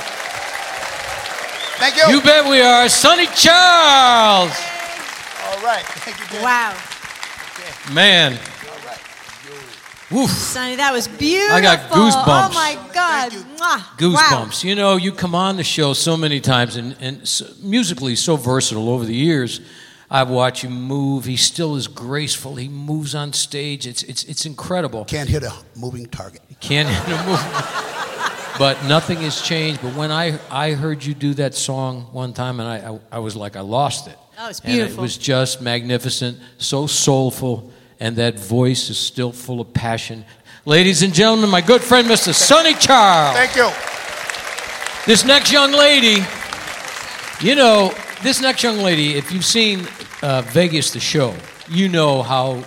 Thank 1.82 1.96
you. 1.98 2.16
You 2.16 2.22
bet 2.22 2.48
we 2.48 2.62
are. 2.62 2.88
Sonny 2.88 3.26
Charles. 3.26 4.52
All 5.48 5.62
right. 5.64 5.84
Thank 6.06 6.20
you, 6.20 6.26
Jen. 6.28 6.44
Wow. 6.44 6.78
Man. 7.92 8.34
All 8.34 8.40
right. 8.86 9.00
Woof. 10.12 10.30
Sonny, 10.30 10.76
that 10.76 10.94
was 10.94 11.08
beautiful. 11.08 11.56
I 11.56 11.62
got 11.62 11.80
goosebumps. 11.90 12.50
Oh 12.50 12.54
my 12.54 12.78
God. 12.94 13.32
Thank 13.32 13.34
you. 13.34 13.56
Mwah. 13.56 13.80
Goosebumps. 13.98 14.64
You 14.64 14.76
know, 14.76 14.98
you 14.98 15.12
come 15.12 15.34
on 15.34 15.58
the 15.58 15.64
show 15.64 15.94
so 15.94 16.16
many 16.16 16.40
times 16.40 16.76
and, 16.76 16.96
and 17.00 17.28
so, 17.28 17.48
musically 17.62 18.16
so 18.16 18.36
versatile 18.36 18.90
over 18.90 19.04
the 19.04 19.16
years. 19.16 19.60
I've 20.10 20.30
watched 20.30 20.64
him 20.64 20.74
move. 20.74 21.26
He 21.26 21.38
still 21.38 21.76
is 21.78 21.88
graceful. 21.88 22.58
He 22.58 22.68
moves 22.68 23.16
on 23.16 23.34
stage. 23.34 23.88
It's, 23.88 24.04
it's, 24.04 24.24
it's 24.26 24.46
incredible. 24.46 25.06
Can't 25.06 25.30
hit 25.30 25.42
a 25.42 25.54
moving 25.76 26.06
target. 26.08 26.42
Can't 26.60 26.88
hit 26.88 27.18
a 27.18 27.26
move. 27.26 27.91
But 28.62 28.86
nothing 28.86 29.17
has 29.21 29.41
changed. 29.41 29.82
But 29.82 29.95
when 29.95 30.12
I, 30.12 30.38
I 30.52 30.74
heard 30.74 31.04
you 31.04 31.15
do 31.15 31.34
that 31.34 31.56
song 31.56 32.02
one 32.12 32.32
time, 32.32 32.60
and 32.60 32.69
I, 32.69 32.91
I, 32.91 33.00
I 33.13 33.17
was 33.17 33.36
like, 33.36 33.56
I 33.56 33.62
lost 33.62 34.08
it. 34.08 34.15
Oh, 34.38 34.50
it's 34.50 34.60
And 34.60 34.82
it 34.82 34.95
was 34.95 35.17
just 35.17 35.63
magnificent, 35.63 36.38
so 36.60 36.86
soulful, 36.86 37.71
and 38.00 38.17
that 38.17 38.38
voice 38.38 38.91
is 38.91 39.00
still 39.00 39.32
full 39.32 39.62
of 39.62 39.74
passion. 39.74 40.26
Ladies 40.63 41.02
and 41.02 41.12
gentlemen, 41.12 41.50
my 41.50 41.62
good 41.62 41.82
friend, 41.82 42.08
Mr. 42.08 42.36
Sonny 42.36 42.76
Charles. 42.76 43.36
Thank 43.36 43.56
you. 43.56 43.67
This 45.08 45.26
next 45.26 45.52
young 45.52 45.71
lady, 45.71 46.24
you 47.41 47.56
know, 47.56 47.91
this 48.21 48.41
next 48.41 48.62
young 48.62 48.78
lady, 48.78 49.15
if 49.15 49.32
you've 49.32 49.43
seen 49.43 49.88
uh, 50.21 50.43
Vegas, 50.43 50.91
the 50.91 51.00
show, 51.00 51.34
you 51.67 51.89
know 51.89 52.21
how 52.21 52.63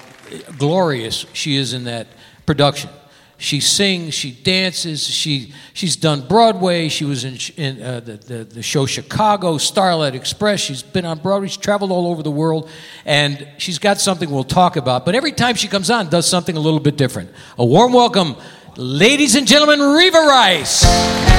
glorious 0.59 1.24
she 1.35 1.54
is 1.54 1.72
in 1.72 1.85
that 1.85 2.09
production. 2.46 2.90
She 3.37 3.61
sings, 3.61 4.14
she 4.14 4.31
dances, 4.31 5.05
she, 5.07 5.53
she's 5.73 5.97
done 5.97 6.27
Broadway, 6.29 6.88
she 6.88 7.05
was 7.05 7.25
in, 7.25 7.37
in 7.57 7.83
uh, 7.83 8.01
the, 8.01 8.16
the, 8.16 8.44
the 8.44 8.62
show 8.62 8.87
Chicago, 8.87 9.59
Starlight 9.59 10.14
Express, 10.14 10.61
she's 10.61 10.83
been 10.83 11.05
on 11.05 11.18
Broadway, 11.18 11.49
she's 11.49 11.57
traveled 11.57 11.90
all 11.90 12.07
over 12.07 12.23
the 12.23 12.31
world, 12.31 12.70
and 13.05 13.47
she's 13.59 13.81
got 13.81 14.01
something 14.01 14.31
we'll 14.31 14.44
talk 14.44 14.77
about. 14.77 15.05
But 15.05 15.16
every 15.16 15.33
time 15.33 15.57
she 15.57 15.66
comes 15.66 15.90
on, 15.90 16.09
does 16.11 16.29
something 16.29 16.57
a 16.57 16.61
little 16.61 16.81
bit 16.81 16.97
different. 16.97 17.31
A 17.59 17.64
warm 17.64 17.92
welcome, 17.92 18.37
ladies 18.77 19.35
and 19.35 19.49
gentlemen, 19.49 19.81
Reva 19.81 20.18
Rice. 20.18 21.34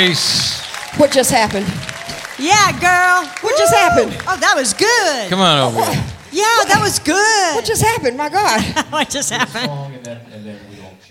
Reva 0.00 0.16
What 0.96 1.12
just 1.12 1.30
happened? 1.30 1.66
Yeah, 2.38 2.72
girl. 2.80 3.30
What 3.42 3.58
just 3.58 3.74
happened? 3.74 4.16
Oh, 4.26 4.36
that 4.38 4.54
was 4.56 4.72
good. 4.72 5.28
Come 5.28 5.40
on 5.40 5.58
over 5.58 5.84
here. 5.84 6.04
Yeah, 6.32 6.44
that 6.68 6.78
was 6.80 6.98
good. 6.98 7.54
What 7.54 7.66
just 7.66 7.82
happened? 7.82 8.16
My 8.16 8.30
God. 8.30 8.62
what 8.90 9.10
just 9.10 9.30
happened? 9.30 10.08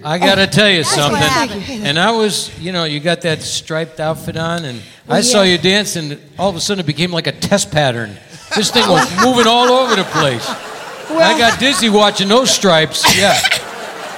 I 0.04 0.18
got 0.18 0.36
to 0.36 0.44
oh, 0.44 0.46
tell 0.48 0.70
you 0.70 0.84
That's 0.84 0.96
something. 0.96 1.84
And 1.84 2.00
I 2.00 2.12
was, 2.12 2.58
you 2.60 2.72
know, 2.72 2.86
you 2.86 3.00
got 3.00 3.22
that 3.22 3.44
striped 3.44 4.00
outfit 4.00 4.38
on, 4.38 4.66
and 4.66 4.82
I 5.08 5.22
saw 5.22 5.44
you 5.44 5.58
dance, 5.60 5.96
and 5.96 6.20
all 6.40 6.50
of 6.50 6.56
a 6.56 6.62
sudden 6.62 6.80
it 6.80 6.88
became 6.88 7.12
like 7.12 7.28
a 7.28 7.32
test 7.32 7.72
pattern. 7.72 8.18
This 8.56 8.72
thing 8.72 8.88
was 8.90 9.08
moving 9.24 9.46
all 9.46 9.68
over 9.68 9.96
the 9.96 10.06
place. 10.06 10.48
I 10.50 11.38
got 11.38 11.60
dizzy 11.60 11.90
watching 11.90 12.28
those 12.28 12.50
stripes. 12.50 13.04
Yeah. 13.16 13.38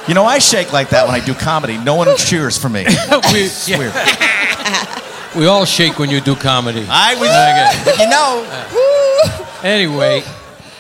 You 0.07 0.13
know, 0.13 0.25
I 0.25 0.39
shake 0.39 0.71
like 0.71 0.89
that 0.89 1.05
when 1.05 1.19
I 1.19 1.23
do 1.23 1.33
comedy. 1.33 1.77
No 1.77 1.95
one 1.95 2.15
cheers 2.17 2.57
for 2.57 2.69
me. 2.69 2.85
we, 3.33 3.41
It's 3.41 3.67
yeah, 3.67 3.77
weird. 3.77 3.93
we 5.35 5.45
all 5.47 5.65
shake 5.65 5.99
when 5.99 6.09
you 6.09 6.21
do 6.21 6.35
comedy. 6.35 6.85
I 6.89 7.15
was, 7.15 7.99
you 7.99 8.09
know, 8.09 8.45
Anyway, 9.63 10.23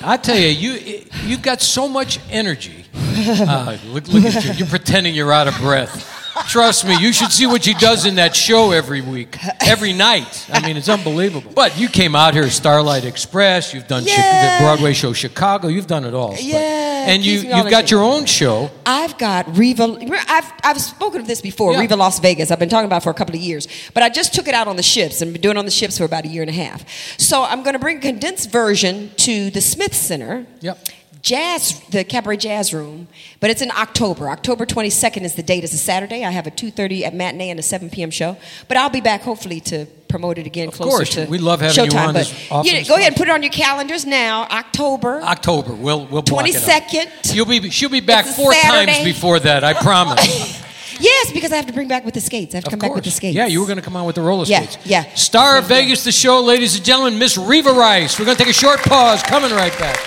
I 0.03 0.17
tell 0.17 0.37
you, 0.37 0.47
you 0.47 1.03
you've 1.23 1.41
got 1.41 1.61
so 1.61 1.87
much 1.87 2.19
energy. 2.29 2.85
Uh, 3.21 3.77
look, 3.87 4.07
look 4.07 4.23
at 4.23 4.43
you. 4.43 4.51
You're 4.53 4.67
pretending 4.67 5.13
you're 5.13 5.31
out 5.31 5.47
of 5.47 5.55
breath. 5.57 6.20
Trust 6.47 6.85
me, 6.85 6.97
you 6.97 7.13
should 7.13 7.31
see 7.31 7.45
what 7.45 7.63
she 7.63 7.73
does 7.73 8.05
in 8.05 8.15
that 8.15 8.35
show 8.35 8.71
every 8.71 9.01
week, 9.01 9.37
every 9.61 9.93
night. 9.93 10.47
I 10.51 10.65
mean, 10.65 10.77
it's 10.77 10.89
unbelievable. 10.89 11.51
But 11.53 11.77
you 11.77 11.87
came 11.87 12.15
out 12.15 12.33
here, 12.33 12.49
Starlight 12.49 13.05
Express. 13.05 13.73
You've 13.73 13.87
done 13.87 14.03
Yeah. 14.05 14.57
the 14.59 14.63
Broadway 14.63 14.93
show, 14.93 15.13
Chicago. 15.13 15.67
You've 15.67 15.87
done 15.87 16.05
it 16.05 16.13
all. 16.13 16.31
But- 16.31 16.43
Yeah, 16.43 17.05
and 17.07 17.23
you 17.23 17.33
keeps 17.39 17.45
me 17.47 17.51
on 17.53 17.59
you've 17.63 17.71
got 17.71 17.91
your 17.91 18.03
own 18.03 18.25
show. 18.25 18.69
I've 18.85 19.17
got 19.17 19.57
Reva. 19.57 19.97
I've, 20.27 20.51
I've 20.63 20.81
spoken 20.81 21.21
of 21.21 21.27
this 21.27 21.41
before, 21.41 21.73
Yeah. 21.73 21.79
Reva 21.81 21.95
Las 21.95 22.19
Vegas. 22.19 22.51
I've 22.51 22.59
been 22.59 22.69
talking 22.69 22.85
about 22.85 22.97
it 23.01 23.03
for 23.03 23.09
a 23.11 23.13
couple 23.15 23.35
of 23.35 23.41
years. 23.41 23.67
But 23.93 24.03
I 24.03 24.09
just 24.09 24.33
took 24.33 24.47
it 24.47 24.53
out 24.53 24.67
on 24.67 24.75
the 24.75 24.83
ships 24.83 25.21
and 25.21 25.31
been 25.33 25.41
doing 25.41 25.55
it 25.57 25.59
on 25.59 25.65
the 25.65 25.71
ships 25.71 25.97
for 25.97 26.03
about 26.05 26.25
a 26.25 26.27
year 26.27 26.41
and 26.43 26.49
a 26.49 26.53
half. 26.53 26.83
So 27.17 27.43
I'm 27.43 27.63
going 27.63 27.73
to 27.73 27.79
bring 27.79 27.97
a 27.97 28.01
condensed 28.01 28.49
version 28.51 29.11
to 29.17 29.49
the 29.51 29.61
Smith 29.61 29.93
Center. 29.93 30.45
Yep. 30.61 30.79
Jazz, 31.21 31.79
the 31.89 32.03
Cabaret 32.03 32.37
Jazz 32.37 32.73
Room, 32.73 33.07
but 33.39 33.49
it's 33.49 33.61
in 33.61 33.69
October. 33.71 34.29
October 34.29 34.65
22nd 34.65 35.21
is 35.21 35.35
the 35.35 35.43
date. 35.43 35.63
It's 35.63 35.73
a 35.73 35.77
Saturday. 35.77 36.25
I 36.25 36.31
have 36.31 36.47
a 36.47 36.51
2:30 36.51 37.03
at 37.03 37.13
matinee 37.13 37.49
and 37.51 37.59
a 37.59 37.63
7 37.63 37.89
p.m. 37.89 38.09
show. 38.09 38.37
But 38.67 38.77
I'll 38.77 38.89
be 38.89 39.01
back 39.01 39.21
hopefully 39.21 39.59
to 39.61 39.85
promote 40.07 40.37
it 40.39 40.45
again 40.47 40.71
closer 40.71 40.89
course. 40.97 41.09
to 41.15 41.25
We 41.25 41.37
love 41.37 41.61
having 41.61 41.85
you 41.85 41.91
showtime. 41.91 42.07
on 42.07 42.13
but 42.13 42.65
you 42.65 42.73
know, 42.73 42.79
as 42.79 42.87
go 42.87 42.95
ahead 42.95 43.07
and 43.09 43.15
put 43.15 43.27
it 43.27 43.31
on 43.31 43.43
your 43.43 43.51
calendars 43.51 44.05
now. 44.05 44.43
October. 44.49 45.21
October. 45.21 45.73
We'll 45.73 46.05
we'll 46.07 46.19
out. 46.19 46.25
22nd. 46.25 47.35
You'll 47.35 47.45
be 47.45 47.69
she'll 47.69 47.89
be 47.89 47.99
back 48.01 48.25
four 48.25 48.51
times 48.53 49.03
before 49.03 49.39
that. 49.41 49.63
I 49.63 49.73
promise. 49.73 50.59
Yes, 50.99 51.31
because 51.31 51.51
I 51.51 51.55
have 51.55 51.65
to 51.65 51.73
bring 51.73 51.87
back 51.87 52.05
with 52.05 52.13
the 52.13 52.21
skates. 52.21 52.53
I 52.53 52.57
have 52.57 52.65
to 52.65 52.67
Of 52.67 52.71
come 52.73 52.79
back 52.79 52.93
with 52.93 53.05
the 53.05 53.09
skates. 53.09 53.35
Yeah, 53.35 53.47
you 53.47 53.59
were 53.59 53.65
going 53.65 53.77
to 53.79 53.81
come 53.81 53.95
on 53.95 54.05
with 54.05 54.13
the 54.15 54.21
roller 54.21 54.45
Yeah, 54.45 54.67
skates. 54.67 54.85
yeah. 54.85 55.11
Star 55.15 55.57
of 55.57 55.65
Vegas, 55.65 56.03
the 56.03 56.11
show, 56.11 56.41
ladies 56.41 56.75
and 56.75 56.85
gentlemen, 56.85 57.17
Miss 57.17 57.37
Reva 57.39 57.71
Rice. 57.71 58.19
We're 58.19 58.25
going 58.25 58.37
to 58.37 58.43
take 58.43 58.51
a 58.51 58.55
short 58.55 58.81
pause. 58.81 59.23
Coming 59.23 59.49
right 59.51 59.75
back. 59.79 59.97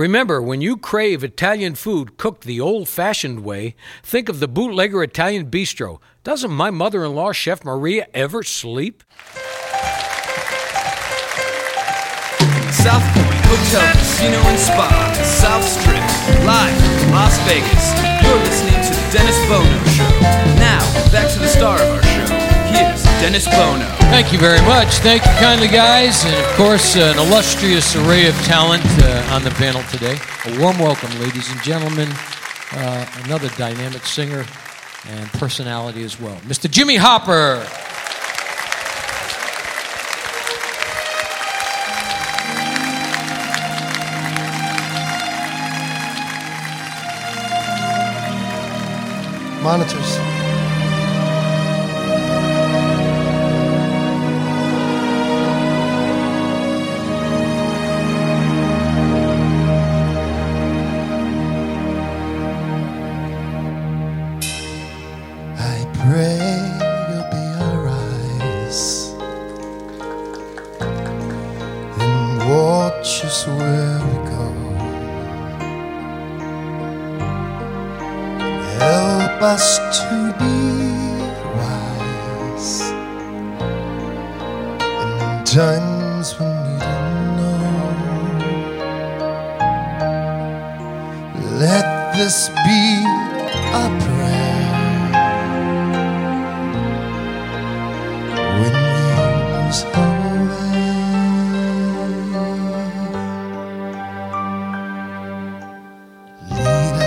Remember, 0.00 0.40
when 0.40 0.62
you 0.62 0.78
crave 0.78 1.22
Italian 1.22 1.74
food 1.74 2.16
cooked 2.16 2.44
the 2.44 2.58
old 2.58 2.88
fashioned 2.88 3.44
way, 3.44 3.74
think 4.02 4.30
of 4.30 4.40
the 4.40 4.48
bootlegger 4.48 5.02
Italian 5.02 5.50
bistro. 5.50 5.98
Doesn't 6.24 6.50
my 6.50 6.70
mother 6.70 7.04
in 7.04 7.14
law, 7.14 7.32
Chef 7.32 7.62
Maria, 7.66 8.06
ever 8.14 8.42
sleep? 8.42 9.04
South 12.72 13.04
Point 13.12 13.44
Hotel, 13.44 13.92
Casino, 13.92 14.38
and 14.48 14.58
Spa, 14.58 14.88
South 15.22 15.68
Strip, 15.68 16.00
live 16.46 16.74
from 17.02 17.10
Las 17.10 17.36
Vegas. 17.46 17.92
You're 18.24 18.40
listening 18.40 18.80
to 18.80 18.94
The 18.96 19.18
Dennis 19.18 19.38
Bono 19.50 19.84
Show. 19.84 20.08
Now, 20.56 20.80
back 21.12 21.30
to 21.34 21.38
the 21.38 21.48
star 21.48 21.76
of 21.76 21.90
our 21.90 22.02
show. 22.02 22.39
Here's 23.20 23.32
Dennis 23.32 23.54
Bono. 23.54 23.84
Thank 24.10 24.32
you 24.32 24.38
very 24.38 24.62
much. 24.62 24.88
Thank 25.00 25.22
you 25.26 25.32
kindly, 25.32 25.68
guys. 25.68 26.24
And 26.24 26.34
of 26.34 26.56
course, 26.56 26.96
uh, 26.96 27.12
an 27.14 27.18
illustrious 27.18 27.94
array 27.94 28.26
of 28.26 28.34
talent 28.46 28.82
uh, 28.86 29.34
on 29.34 29.44
the 29.44 29.50
panel 29.50 29.82
today. 29.90 30.16
A 30.46 30.58
warm 30.58 30.78
welcome, 30.78 31.10
ladies 31.20 31.50
and 31.50 31.62
gentlemen. 31.62 32.08
Uh, 32.72 33.06
another 33.24 33.50
dynamic 33.58 34.06
singer 34.06 34.46
and 35.08 35.28
personality 35.32 36.02
as 36.02 36.18
well, 36.18 36.36
Mr. 36.46 36.70
Jimmy 36.70 36.96
Hopper. 36.96 37.66
Monitors. 49.62 50.29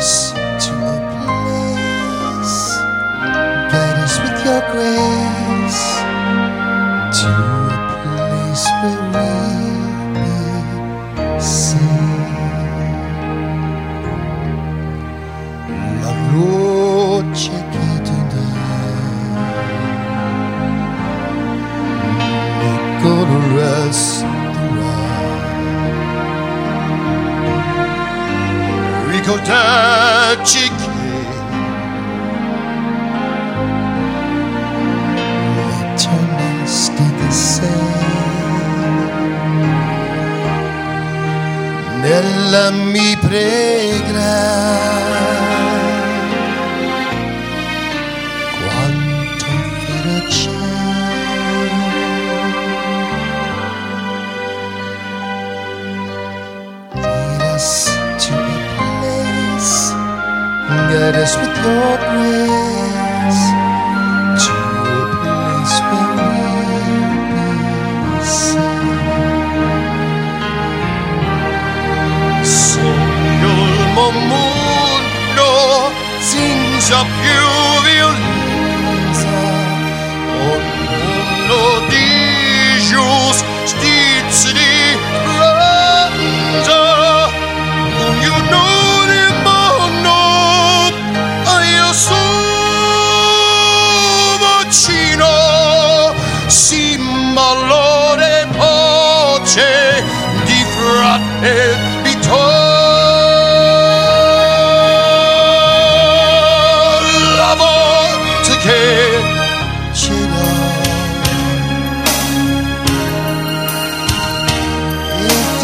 Us 0.03 0.32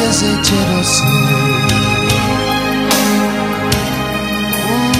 hesitate 0.09 0.69
or 0.73 0.81
oh, 0.81 0.95
say 0.95 1.17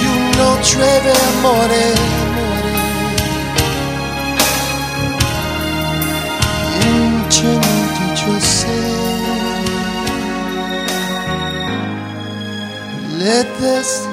You 0.04 0.16
know 0.38 0.54
Trevor 0.70 1.24
morning 1.42 2.20
Let 13.20 13.48
this 13.60 14.09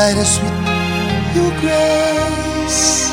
guide 0.00 0.16
us 0.16 0.34
with 0.40 0.56
your 1.36 1.52
grace, 1.60 3.12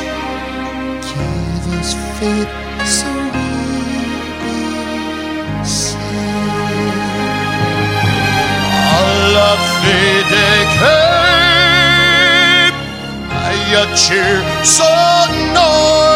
give 1.08 1.66
us 1.78 1.90
faith 2.18 2.50
so 2.96 3.10
we'll 3.34 4.32
be 4.42 4.58
saved. 5.68 6.96
Alla 9.00 9.52
fede 9.80 10.50
che 10.78 10.98
piacer 13.68 14.36
noi 15.52 16.07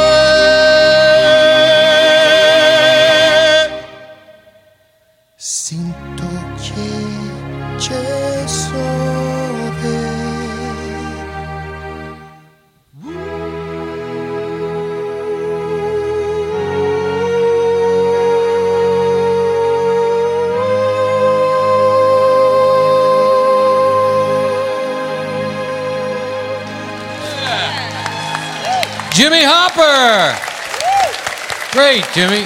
Jimmy. 32.15 32.43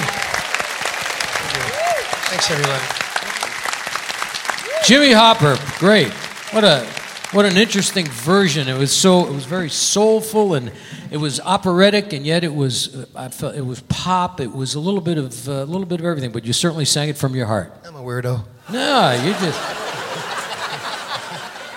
Thanks, 2.29 2.49
everyone. 2.49 2.79
Jimmy 4.85 5.11
Hopper, 5.11 5.57
great. 5.77 6.07
What 6.53 6.63
a 6.63 6.87
what 7.33 7.45
an 7.45 7.57
interesting 7.57 8.05
version. 8.05 8.69
It 8.69 8.77
was 8.77 8.95
so 8.95 9.27
it 9.27 9.33
was 9.33 9.43
very 9.43 9.69
soulful 9.69 10.53
and 10.53 10.71
it 11.11 11.17
was 11.17 11.41
operatic 11.41 12.13
and 12.13 12.25
yet 12.25 12.45
it 12.45 12.55
was 12.55 12.95
uh, 12.95 13.05
I 13.13 13.27
felt 13.27 13.55
it 13.55 13.65
was 13.65 13.81
pop. 13.81 14.39
It 14.39 14.53
was 14.53 14.75
a 14.75 14.79
little 14.79 15.01
bit 15.01 15.17
of 15.17 15.49
uh, 15.49 15.51
a 15.51 15.65
little 15.65 15.85
bit 15.85 15.99
of 15.99 16.05
everything, 16.05 16.31
but 16.31 16.45
you 16.45 16.53
certainly 16.53 16.85
sang 16.85 17.09
it 17.09 17.17
from 17.17 17.35
your 17.35 17.47
heart. 17.47 17.73
I'm 17.85 17.97
a 17.97 18.01
weirdo. 18.01 18.45
No, 18.71 19.21
you 19.21 19.33
just 19.33 19.59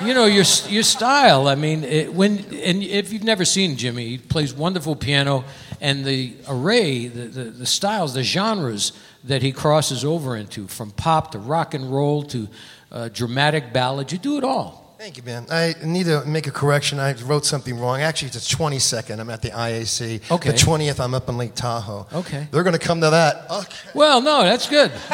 you 0.00 0.14
know 0.14 0.26
your 0.26 0.44
your 0.72 0.84
style. 0.84 1.48
I 1.48 1.56
mean, 1.56 1.82
it, 1.82 2.14
when 2.14 2.38
and 2.54 2.84
if 2.84 3.12
you've 3.12 3.24
never 3.24 3.44
seen 3.44 3.76
Jimmy, 3.76 4.10
he 4.10 4.18
plays 4.18 4.54
wonderful 4.54 4.94
piano, 4.94 5.44
and 5.80 6.04
the 6.04 6.34
array, 6.48 7.06
the, 7.06 7.26
the, 7.28 7.44
the 7.44 7.66
styles, 7.66 8.14
the 8.14 8.22
genres 8.22 8.92
that 9.24 9.42
he 9.42 9.52
crosses 9.52 10.04
over 10.04 10.36
into, 10.36 10.66
from 10.66 10.90
pop 10.90 11.32
to 11.32 11.38
rock 11.38 11.74
and 11.74 11.92
roll 11.92 12.22
to 12.24 12.48
uh, 12.92 13.08
dramatic 13.12 13.72
ballads, 13.72 14.12
you 14.12 14.18
do 14.18 14.36
it 14.38 14.44
all. 14.44 14.79
Thank 15.00 15.16
you, 15.16 15.22
Ben. 15.22 15.46
I 15.50 15.74
need 15.82 16.04
to 16.04 16.22
make 16.26 16.46
a 16.46 16.50
correction. 16.50 16.98
I 16.98 17.14
wrote 17.22 17.46
something 17.46 17.80
wrong. 17.80 18.02
Actually, 18.02 18.32
it's 18.34 18.50
the 18.50 18.54
22nd. 18.54 19.18
I'm 19.18 19.30
at 19.30 19.40
the 19.40 19.48
IAC. 19.48 20.30
Okay. 20.30 20.50
The 20.50 20.56
20th, 20.58 21.00
I'm 21.00 21.14
up 21.14 21.26
in 21.30 21.38
Lake 21.38 21.54
Tahoe. 21.54 22.06
Okay. 22.12 22.46
They're 22.50 22.62
going 22.62 22.78
to 22.78 22.78
come 22.78 23.00
to 23.00 23.08
that. 23.08 23.50
Okay. 23.50 23.88
Well, 23.94 24.20
no, 24.20 24.42
that's 24.42 24.68
good. 24.68 24.92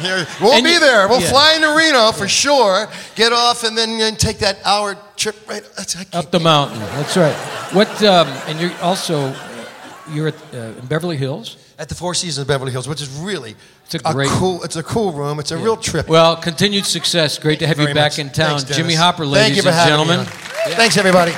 Yeah, 0.00 0.24
we'll 0.40 0.52
And 0.54 0.64
be 0.64 0.70
you- 0.72 0.80
there. 0.80 1.08
We'll 1.08 1.20
yeah. 1.20 1.28
fly 1.30 1.54
into 1.56 1.74
Reno 1.76 2.10
for 2.12 2.26
sure. 2.26 2.88
Get 3.16 3.34
off 3.34 3.64
and 3.64 3.76
then 3.76 4.00
uh, 4.00 4.16
take 4.16 4.38
that 4.38 4.64
hour 4.64 4.96
trip 5.16 5.36
right 5.46 5.62
that's, 5.76 5.94
I 5.94 6.04
can't- 6.04 6.14
Up 6.14 6.30
the 6.30 6.40
mountain. 6.40 6.78
That's 6.80 7.16
right. 7.18 7.34
What? 7.74 8.02
Um, 8.02 8.28
and 8.46 8.58
you're 8.58 8.72
also 8.80 9.34
you're 10.10 10.28
at, 10.28 10.54
uh, 10.54 10.72
in 10.78 10.86
Beverly 10.86 11.16
Hills. 11.18 11.56
At 11.80 11.88
the 11.88 11.94
Four 11.94 12.14
Seasons 12.14 12.42
of 12.42 12.46
Beverly 12.46 12.72
Hills, 12.72 12.86
which 12.86 13.00
is 13.00 13.08
really 13.08 13.56
It's 13.86 13.94
a 13.94 14.12
great- 14.12 14.28
cool. 14.28 14.62
It's 14.62 14.76
a 14.76 14.82
cool 14.82 15.12
room. 15.12 15.40
It's 15.40 15.50
a 15.50 15.56
real 15.56 15.78
trip. 15.78 16.08
Well, 16.08 16.36
continued 16.36 16.84
success. 16.84 17.38
Great 17.38 17.58
to 17.60 17.66
have 17.66 17.78
you 17.78 17.84
Very 17.84 17.94
back 17.94 18.12
much. 18.12 18.18
in 18.18 18.28
town, 18.28 18.58
Thanks, 18.60 18.76
Jimmy 18.76 18.92
Hopper, 18.94 19.24
ladies 19.24 19.46
Thank 19.46 19.56
you 19.56 19.62
for 19.62 19.70
and 19.70 19.88
gentlemen. 19.88 20.18
Me 20.20 20.26
on. 20.26 20.72
Thanks, 20.76 20.98
everybody. 20.98 21.32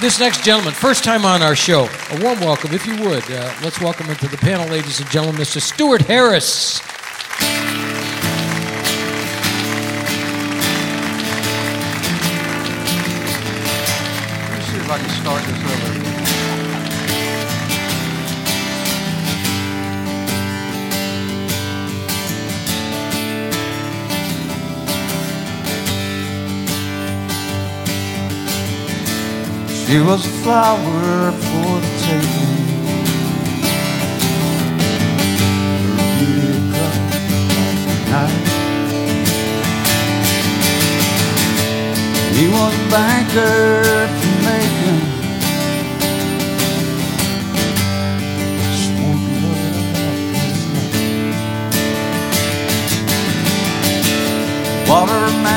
This 0.00 0.18
next 0.20 0.44
gentleman, 0.44 0.74
first 0.74 1.04
time 1.04 1.24
on 1.24 1.40
our 1.40 1.56
show. 1.56 1.88
A 2.10 2.20
warm 2.20 2.38
welcome, 2.40 2.74
if 2.74 2.84
you 2.86 2.96
would. 2.96 3.22
Uh, 3.30 3.50
let's 3.62 3.80
welcome 3.80 4.10
into 4.10 4.28
the 4.28 4.36
panel, 4.36 4.66
ladies 4.68 5.00
and 5.00 5.08
gentlemen, 5.08 5.40
Mr. 5.40 5.58
Stewart 5.62 6.02
Harris. 6.02 6.82
Let 14.36 14.58
me 14.58 14.64
see 14.66 14.76
if 14.76 14.90
I 14.90 14.98
can 14.98 15.08
start 15.22 15.42
this 15.44 15.64
over. 15.64 15.85
She 29.86 30.00
was 30.00 30.26
a 30.26 30.30
flower 30.42 31.30
for 31.30 31.80
the 31.80 31.92
taking. 32.02 32.56
Her 36.42 36.58
cut 36.72 37.02
like 37.54 37.82
a 37.86 37.98
knife. 38.10 38.54
He 42.34 42.44
was 42.48 42.72
a 42.74 42.90
banker 42.90 44.08
from 44.18 44.34
Macon. 44.44 44.98
Swore 48.74 49.20
love 54.90 55.55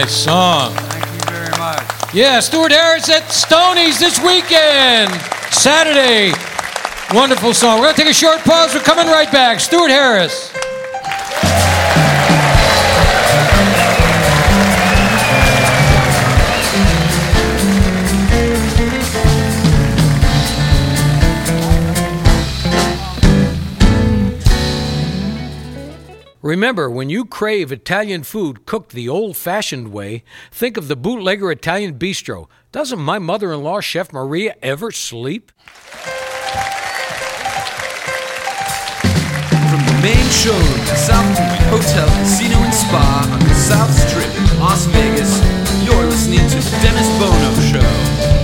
Nice 0.00 0.16
song. 0.16 0.72
Thank 0.72 1.04
you 1.12 1.30
very 1.30 1.58
much. 1.58 2.14
Yeah, 2.14 2.40
Stewart 2.40 2.72
Harris 2.72 3.10
at 3.10 3.30
Stoney's 3.30 4.00
this 4.00 4.18
weekend, 4.18 5.12
Saturday. 5.52 6.32
Wonderful 7.14 7.52
song. 7.52 7.76
We're 7.76 7.84
going 7.84 7.96
to 7.96 8.02
take 8.04 8.10
a 8.10 8.14
short 8.14 8.38
pause. 8.38 8.72
We're 8.72 8.80
coming 8.80 9.08
right 9.08 9.30
back. 9.30 9.60
Stewart 9.60 9.90
Harris. 9.90 10.54
Remember, 26.60 26.90
when 26.90 27.08
you 27.08 27.24
crave 27.24 27.72
Italian 27.72 28.22
food 28.22 28.66
cooked 28.66 28.92
the 28.92 29.08
old 29.08 29.34
fashioned 29.34 29.94
way, 29.94 30.24
think 30.50 30.76
of 30.76 30.88
the 30.88 30.94
Bootlegger 30.94 31.50
Italian 31.50 31.98
Bistro. 31.98 32.48
Doesn't 32.70 32.98
my 32.98 33.18
mother 33.18 33.50
in 33.54 33.62
law, 33.62 33.80
Chef 33.80 34.12
Maria, 34.12 34.54
ever 34.60 34.90
sleep? 34.90 35.52
From 39.70 39.80
the 39.88 39.98
main 40.02 40.28
showroom 40.28 40.80
at 40.84 40.98
South 40.98 41.34
Point 41.34 41.62
Hotel, 41.72 42.08
Casino, 42.20 42.58
and 42.58 42.74
Spa 42.74 43.26
on 43.32 43.40
the 43.40 43.54
South 43.54 43.94
Strip 43.94 44.28
in 44.28 44.60
Las 44.60 44.84
Vegas, 44.92 45.40
you're 45.82 46.04
listening 46.04 46.46
to 46.46 46.56
The 46.56 46.78
Dennis 46.82 47.08
Bono 47.16 47.54
Show. 47.72 47.88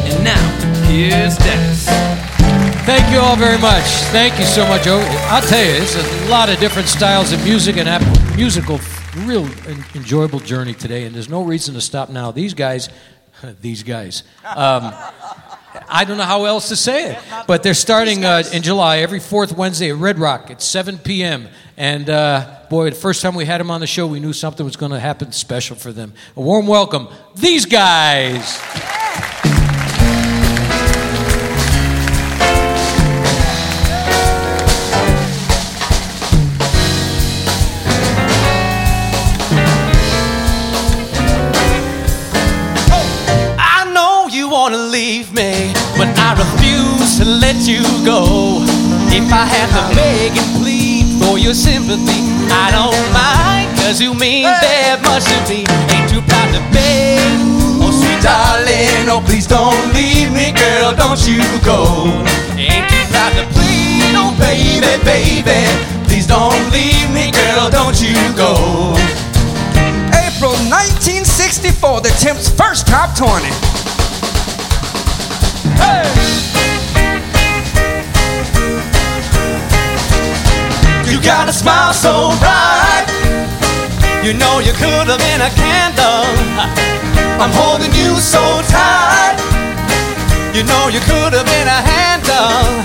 And 0.09 0.25
now, 0.25 0.49
here's 0.89 1.37
Dennis. 1.37 1.76
All 3.37 3.43
very 3.43 3.59
much. 3.59 3.85
Thank 4.13 4.39
you 4.39 4.47
so 4.47 4.67
much. 4.67 4.87
Oh, 4.87 4.99
I'll 5.29 5.43
tell 5.43 5.63
you, 5.63 5.83
it's 5.83 5.95
a 5.95 6.29
lot 6.31 6.49
of 6.49 6.59
different 6.59 6.89
styles 6.89 7.33
of 7.33 7.45
music 7.45 7.77
and 7.77 8.35
musical, 8.35 8.81
real 9.15 9.45
enjoyable 9.95 10.41
journey 10.41 10.73
today, 10.73 11.05
and 11.05 11.15
there's 11.15 11.29
no 11.29 11.43
reason 11.43 11.75
to 11.75 11.83
stop 11.83 12.09
now. 12.09 12.31
These 12.31 12.55
guys, 12.55 12.89
these 13.61 13.83
guys, 13.83 14.23
um, 14.43 14.91
I 15.87 16.05
don't 16.05 16.17
know 16.17 16.25
how 16.25 16.47
else 16.47 16.71
to 16.71 16.77
say 16.77 17.11
it, 17.11 17.19
but 17.47 17.63
they're 17.63 17.75
starting 17.75 18.25
uh, 18.25 18.43
in 18.55 18.63
July 18.63 18.99
every 19.01 19.21
fourth 19.21 19.55
Wednesday 19.55 19.91
at 19.91 19.97
Red 19.97 20.19
Rock 20.19 20.51
at 20.51 20.63
7 20.63 20.97
p.m. 20.97 21.49
And 21.77 22.09
uh, 22.09 22.61
boy, 22.71 22.89
the 22.89 22.97
first 22.97 23.21
time 23.21 23.35
we 23.35 23.45
had 23.45 23.61
them 23.61 23.71
on 23.71 23.83
the 23.83 23.87
show, 23.87 24.07
we 24.07 24.19
knew 24.19 24.33
something 24.33 24.65
was 24.65 24.77
going 24.77 24.93
to 24.93 25.01
happen 25.01 25.31
special 25.33 25.77
for 25.77 25.93
them. 25.93 26.15
A 26.37 26.41
warm 26.41 26.67
welcome, 26.67 27.09
these 27.35 27.67
guys. 27.67 28.96
Leave 44.97 45.31
me, 45.35 45.53
but 46.01 46.09
I 46.17 46.33
refuse 46.41 47.21
to 47.21 47.27
let 47.29 47.69
you 47.69 47.85
go. 48.01 48.65
If 49.13 49.29
I 49.29 49.45
have 49.45 49.69
to 49.77 49.85
beg 49.93 50.33
and 50.33 50.51
plead 50.57 51.21
for 51.21 51.37
your 51.37 51.53
sympathy, 51.53 52.25
I 52.49 52.73
don't 52.73 53.05
mind, 53.13 53.77
cause 53.77 54.01
you 54.01 54.17
mean 54.17 54.49
that 54.49 55.05
much 55.05 55.29
to 55.29 55.37
me. 55.53 55.69
Ain't 55.93 56.09
too 56.09 56.25
proud 56.25 56.49
to 56.57 56.65
beg. 56.73 57.21
Oh, 57.85 57.93
sweet 57.93 58.25
darling, 58.25 59.05
oh, 59.13 59.21
please 59.21 59.45
don't 59.45 59.77
leave 59.93 60.33
me, 60.33 60.57
girl, 60.57 60.97
don't 60.97 61.21
you 61.29 61.45
go. 61.61 62.09
Ain't 62.57 62.89
too 62.89 63.05
proud 63.13 63.37
to 63.37 63.45
plead, 63.53 64.17
oh, 64.17 64.33
baby, 64.41 64.97
baby, 65.05 65.61
please 66.09 66.25
don't 66.25 66.57
leave 66.73 67.13
me, 67.13 67.37
girl, 67.37 67.69
don't 67.69 68.01
you 68.01 68.17
go. 68.33 68.97
April 70.17 70.57
1964, 70.73 72.01
the 72.01 72.13
Temps' 72.17 72.49
first 72.49 72.89
top 72.89 73.13
20. 73.13 73.45
You 81.07 81.23
got 81.23 81.49
a 81.49 81.53
smile 81.53 81.95
so 81.95 82.35
bright. 82.39 83.07
You 84.23 84.35
know 84.35 84.59
you 84.59 84.73
could 84.73 85.07
have 85.07 85.21
been 85.23 85.41
a 85.41 85.51
candle. 85.55 86.27
I'm 87.39 87.53
holding 87.53 87.93
you 87.95 88.19
so 88.19 88.43
tight. 88.67 89.39
You 90.53 90.65
know 90.65 90.89
you 90.89 91.01
could 91.01 91.33
have 91.33 91.47
been 91.47 91.69
a 91.69 91.81
handle. 91.85 92.83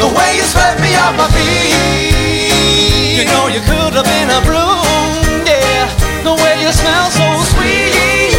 The 0.00 0.08
way 0.16 0.36
you 0.36 0.42
swept 0.42 0.80
me 0.80 0.94
off 0.96 1.14
my 1.20 1.28
feet. 1.36 3.18
You 3.18 3.24
know 3.26 3.48
you 3.48 3.60
could 3.60 3.92
have 3.92 4.06
been 4.06 4.30
a 4.30 4.40
broom. 4.46 5.44
Yeah. 5.44 5.90
The 6.24 6.32
way 6.32 6.62
you 6.62 6.72
smell 6.72 7.10
so 7.10 7.26
sweet. 7.52 8.32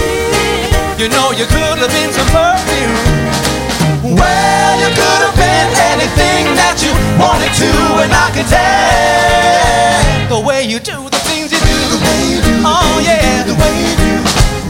You 0.97 1.09
know 1.09 1.31
you 1.31 1.45
could 1.45 1.77
have 1.77 1.91
been 1.91 2.11
some 2.11 2.29
perfume. 2.33 3.34
Well, 4.15 4.79
you 4.79 4.87
could 4.95 5.21
have 5.27 5.35
been 5.35 5.69
anything 5.91 6.47
that 6.55 6.79
you 6.79 6.91
wanted 7.19 7.51
to, 7.59 7.71
and 7.99 8.11
I 8.15 8.31
tell 8.47 10.39
the 10.39 10.47
way 10.47 10.63
you 10.63 10.79
do 10.79 11.09
the 11.09 11.19
things 11.27 11.51
you 11.51 11.59
do. 11.59 11.75
The 11.91 11.99
way 11.99 12.19
you 12.31 12.39
do. 12.41 12.55
Oh 12.63 12.99
yeah, 13.03 13.43
the 13.43 13.55
way 13.55 13.75
you 13.83 13.95
do. 13.99 14.15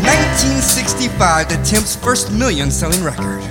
1965, 0.02 1.50
the 1.50 1.58
Temps' 1.64 1.96
first 1.96 2.32
million 2.32 2.72
selling 2.72 3.04
record. 3.04 3.44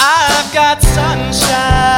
I've 0.00 0.52
got 0.52 0.82
sunshine 0.82 1.97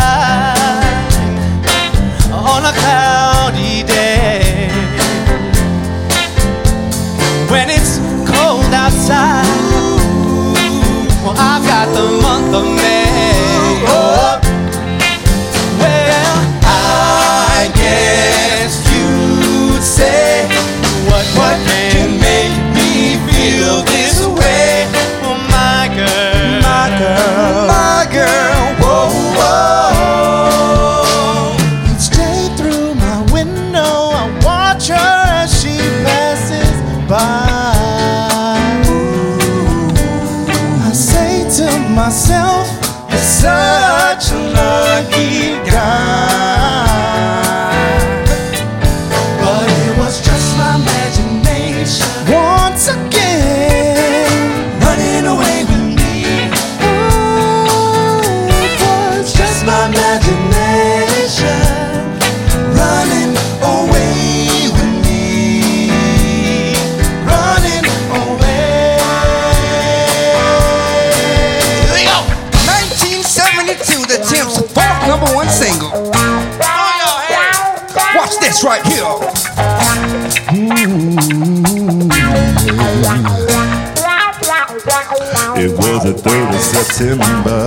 was 86.31 86.51
3rd 86.51 86.55
of 86.55 86.61
September. 86.61 87.67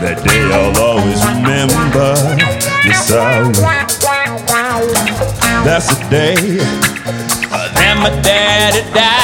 That 0.00 0.22
day 0.24 0.42
I'll 0.52 0.76
always 0.80 1.20
remember. 1.26 2.14
Yes, 2.84 3.10
I 3.10 3.42
will. 3.42 3.52
That's 5.64 5.88
the 5.88 6.08
day 6.10 6.36
that 7.74 7.96
my 8.02 8.10
daddy 8.22 8.82
died. 8.92 9.23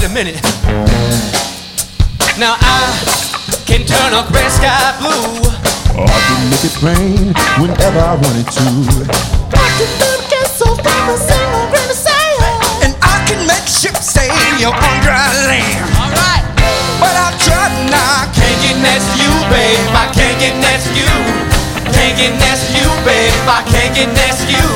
Wait 0.00 0.08
a 0.08 0.14
minute. 0.14 0.40
Now 2.38 2.56
I 2.56 2.96
can 3.66 3.84
turn 3.84 4.16
a 4.16 4.24
gray 4.32 4.48
sky 4.48 4.96
blue. 4.96 5.44
Or 5.92 6.08
I 6.08 6.20
could 6.24 6.40
make 6.48 6.64
it 6.64 6.76
rain 6.80 7.34
whenever 7.60 8.00
I 8.00 8.16
wanted 8.16 8.48
to. 8.48 8.64
And 12.80 12.96
I 13.02 13.16
can 13.28 13.44
make 13.44 13.66
ships 13.68 14.08
sail 14.08 14.72
on 14.72 14.94
dry 15.04 15.28
land. 15.44 15.84
Alright. 16.00 16.44
But 16.96 17.12
I 17.12 17.36
tried 17.44 17.72
and 17.84 17.92
I 17.92 18.24
can't 18.32 18.56
get 18.64 18.80
next 18.80 19.04
to 19.04 19.16
you, 19.20 19.32
babe. 19.52 19.84
I 19.92 20.08
can't 20.16 20.38
get 20.40 20.56
next 20.64 20.88
to 20.88 20.96
you. 20.96 21.12
Can't 21.92 22.16
get 22.16 22.32
next 22.40 22.72
to 22.72 22.80
you, 22.80 22.88
babe. 23.04 23.36
I 23.44 23.60
can't 23.68 23.92
get 23.92 24.08
next 24.16 24.48
to 24.48 24.52
you. 24.52 24.68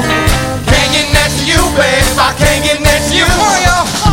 Can't 0.68 0.90
get 0.92 1.08
next 1.16 1.40
to 1.40 1.44
you, 1.48 1.62
babe. 1.80 2.04
I 2.20 2.34
can't 2.36 2.60
get 2.64 2.80
next 2.82 3.08
to 3.08 3.16
you. 3.16 3.24
Come 3.24 3.40
on, 3.40 4.03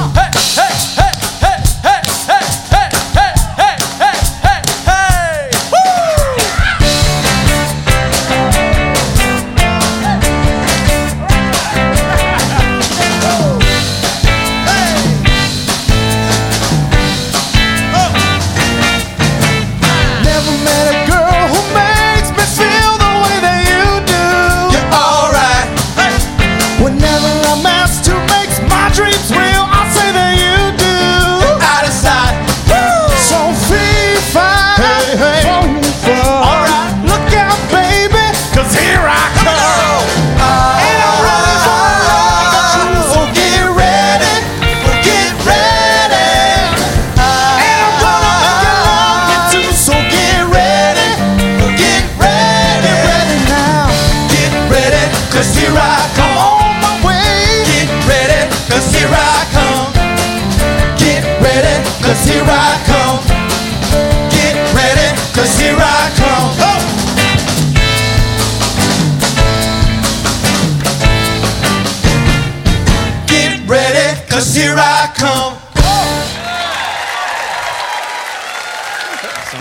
cause 74.41 74.55
here 74.55 74.73
I 74.75 75.11
come. 75.13 75.53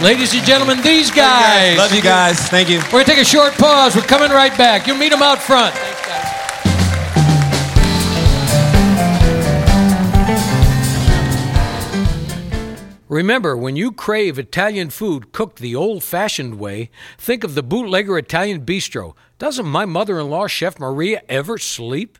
Ladies 0.02 0.32
and 0.32 0.42
gentlemen, 0.44 0.80
these 0.80 1.10
guys. 1.10 1.76
Love 1.76 1.92
you 1.92 2.00
guys. 2.00 2.48
Thank 2.48 2.70
you. 2.70 2.78
We're 2.84 2.90
going 2.90 3.04
to 3.04 3.10
take 3.10 3.20
a 3.20 3.24
short 3.24 3.52
pause. 3.54 3.94
We're 3.94 4.02
coming 4.02 4.30
right 4.30 4.56
back. 4.56 4.86
You'll 4.86 4.96
meet 4.96 5.10
them 5.10 5.22
out 5.22 5.38
front. 5.38 5.74
Remember, 13.10 13.56
when 13.56 13.76
you 13.76 13.92
crave 13.92 14.38
Italian 14.38 14.88
food 14.88 15.32
cooked 15.32 15.58
the 15.58 15.74
old 15.74 16.02
fashioned 16.02 16.58
way, 16.58 16.90
think 17.18 17.44
of 17.44 17.54
the 17.54 17.62
Bootlegger 17.62 18.16
Italian 18.16 18.64
Bistro. 18.64 19.14
Doesn't 19.38 19.66
my 19.66 19.84
mother 19.84 20.18
in 20.18 20.30
law, 20.30 20.46
Chef 20.46 20.78
Maria, 20.78 21.20
ever 21.28 21.58
sleep? 21.58 22.18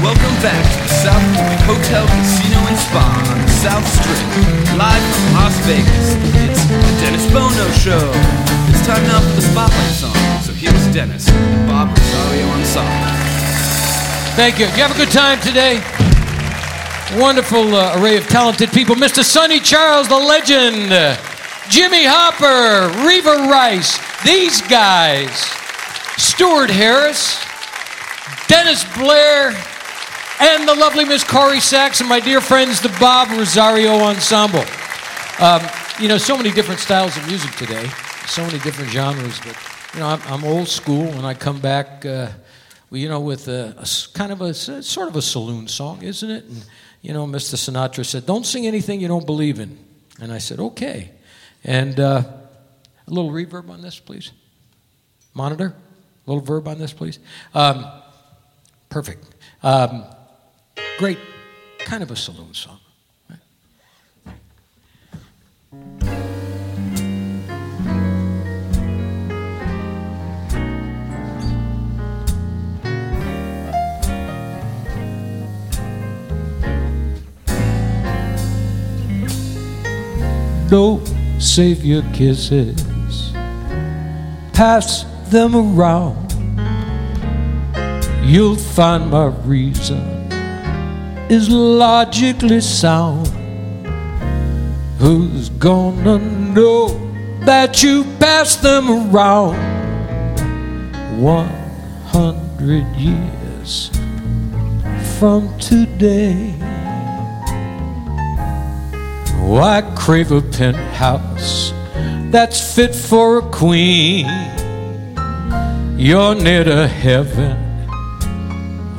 Welcome 0.00 0.32
back 0.40 0.64
to 0.64 0.78
the 0.80 0.88
South 0.88 1.20
Point 1.36 1.60
Hotel, 1.68 2.06
Casino, 2.08 2.56
and 2.64 2.78
Spa 2.78 3.04
on 3.28 3.36
the 3.36 3.52
South 3.52 3.84
Strip. 3.84 4.16
Live 4.80 5.04
from 5.12 5.34
Las 5.36 5.52
Vegas, 5.68 6.16
it's 6.40 6.64
the 6.64 7.04
Dennis 7.04 7.26
Bono 7.28 7.68
Show. 7.76 8.08
It's 8.72 8.80
time 8.86 9.04
now 9.04 9.20
for 9.20 9.36
the 9.36 9.42
Spotlight 9.42 9.92
song. 9.92 10.16
So 10.40 10.54
here's 10.54 10.86
Dennis, 10.94 11.28
and 11.28 11.68
Bob 11.68 11.90
Rosario 11.90 12.48
Ensemble. 12.48 12.90
Thank 14.40 14.58
you. 14.58 14.72
You 14.72 14.80
have 14.80 14.90
a 14.90 14.96
good 14.96 15.12
time 15.12 15.38
today? 15.42 15.84
Wonderful 17.20 17.74
uh, 17.74 18.00
array 18.00 18.16
of 18.16 18.26
talented 18.26 18.70
people. 18.72 18.94
Mr. 18.96 19.22
Sonny 19.22 19.60
Charles, 19.60 20.08
the 20.08 20.16
legend. 20.16 20.96
Jimmy 21.68 22.06
Hopper, 22.08 22.88
Reva 23.06 23.50
Rice, 23.52 24.00
these 24.24 24.62
guys. 24.62 25.28
Stewart 26.16 26.70
Harris, 26.70 27.38
Dennis 28.48 28.82
Blair, 28.96 29.52
and 30.40 30.66
the 30.66 30.74
lovely 30.74 31.04
Miss 31.04 31.22
Corrie 31.22 31.60
Sachs, 31.60 32.00
and 32.00 32.08
my 32.08 32.18
dear 32.18 32.40
friends, 32.40 32.80
the 32.80 32.88
Bob 32.98 33.28
Rosario 33.28 33.92
Ensemble. 33.96 34.64
Um, 35.38 35.60
you 36.00 36.08
know, 36.08 36.16
so 36.16 36.34
many 36.34 36.50
different 36.50 36.80
styles 36.80 37.14
of 37.18 37.26
music 37.26 37.50
today, 37.56 37.86
so 38.26 38.46
many 38.46 38.58
different 38.60 38.90
genres, 38.90 39.38
but, 39.40 39.54
you 39.92 40.00
know, 40.00 40.06
I'm, 40.06 40.22
I'm 40.22 40.44
old 40.44 40.66
school, 40.66 41.08
and 41.08 41.26
I 41.26 41.34
come 41.34 41.60
back, 41.60 42.06
uh, 42.06 42.30
you 42.90 43.10
know, 43.10 43.20
with 43.20 43.48
a 43.48 43.86
kind 44.14 44.32
of 44.32 44.40
a 44.40 44.54
sort 44.54 45.08
of 45.08 45.16
a 45.16 45.22
saloon 45.22 45.68
song, 45.68 46.02
isn't 46.02 46.30
it? 46.30 46.44
And, 46.44 46.64
you 47.02 47.12
know, 47.12 47.26
Mr. 47.26 47.56
Sinatra 47.56 48.06
said, 48.06 48.24
don't 48.24 48.46
sing 48.46 48.66
anything 48.66 49.00
you 49.00 49.08
don't 49.08 49.26
believe 49.26 49.60
in. 49.60 49.76
And 50.22 50.32
I 50.32 50.38
said, 50.38 50.58
okay. 50.58 51.10
And 51.64 52.00
uh, 52.00 52.22
a 53.06 53.10
little 53.10 53.30
reverb 53.30 53.68
on 53.68 53.82
this, 53.82 53.98
please. 53.98 54.32
Monitor, 55.34 55.74
a 56.26 56.30
little 56.30 56.42
verb 56.42 56.66
on 56.66 56.78
this, 56.78 56.94
please. 56.94 57.18
Um, 57.54 57.86
perfect. 58.88 59.22
Um, 59.62 60.04
great, 61.00 61.18
kind 61.78 62.02
of 62.02 62.10
a 62.10 62.14
saloon 62.14 62.52
song. 62.52 62.78
Don't 80.68 81.00
save 81.40 81.82
your 81.82 82.02
kisses, 82.12 83.32
pass 84.52 85.06
them 85.30 85.56
around. 85.56 86.30
You'll 88.22 88.54
find 88.54 89.10
my 89.10 89.28
reason 89.46 90.19
is 91.30 91.48
logically 91.48 92.60
sound. 92.60 93.28
Who's 94.98 95.48
gonna 95.50 96.18
know 96.18 96.88
that 97.44 97.84
you 97.84 98.02
passed 98.18 98.62
them 98.62 98.90
around? 98.90 99.56
One 101.20 101.48
hundred 102.06 102.84
years 102.96 103.90
from 105.18 105.56
today. 105.60 106.54
I 109.52 109.82
crave 109.96 110.32
a 110.32 110.40
penthouse 110.42 111.72
that's 112.30 112.74
fit 112.74 112.94
for 112.94 113.38
a 113.38 113.42
queen. 113.50 114.26
You're 115.96 116.34
near 116.34 116.64
to 116.64 116.88
heaven 116.88 117.56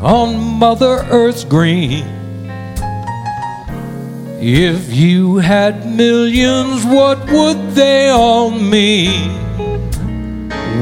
on 0.01 0.35
Mother 0.59 1.05
Earth's 1.09 1.43
green. 1.43 2.20
If 4.43 4.91
you 4.91 5.37
had 5.37 5.85
millions, 5.85 6.83
what 6.83 7.29
would 7.29 7.75
they 7.75 8.09
all 8.09 8.49
mean? 8.49 9.29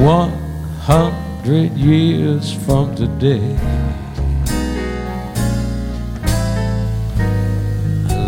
One 0.01 0.32
hundred 0.80 1.74
years 1.74 2.53
from 2.53 2.95
today. 2.95 3.60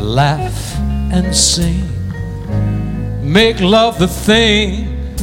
Laugh 0.01 0.77
and 1.13 1.33
sing, 1.33 1.87
make 3.23 3.61
love 3.61 3.99
the 3.99 4.09
thing, 4.09 5.15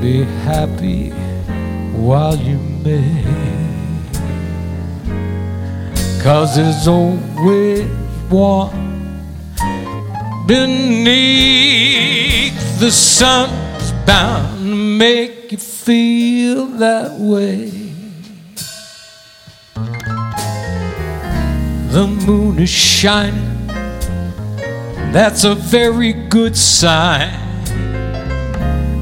be 0.00 0.22
happy 0.46 1.10
while 1.90 2.36
you 2.36 2.58
may. 2.84 3.24
Cause 6.22 6.54
there's 6.54 6.86
always 6.86 8.05
one 8.30 8.86
beneath 10.46 11.76
the 12.80 12.90
sun's 12.90 13.92
bound 14.06 14.58
to 14.58 14.74
make 14.74 15.52
you 15.52 15.58
feel 15.58 16.66
that 16.78 17.12
way. 17.18 17.70
The 21.90 22.06
moon 22.06 22.58
is 22.58 22.68
shining 22.68 23.66
That's 25.12 25.44
a 25.44 25.54
very 25.54 26.12
good 26.12 26.56
sign. 26.56 27.32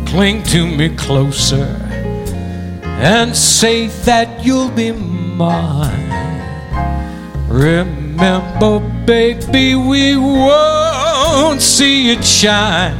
Cling 0.06 0.42
to 0.44 0.66
me 0.66 0.90
closer 0.96 1.80
and 2.84 3.34
say 3.34 3.88
that 4.04 4.44
you'll 4.44 4.70
be 4.70 4.92
mine. 4.92 6.10
Remember, 7.48 8.03
baby, 9.06 9.74
we 9.74 10.16
won't 10.16 11.60
see 11.60 12.10
it 12.10 12.24
shine 12.24 12.96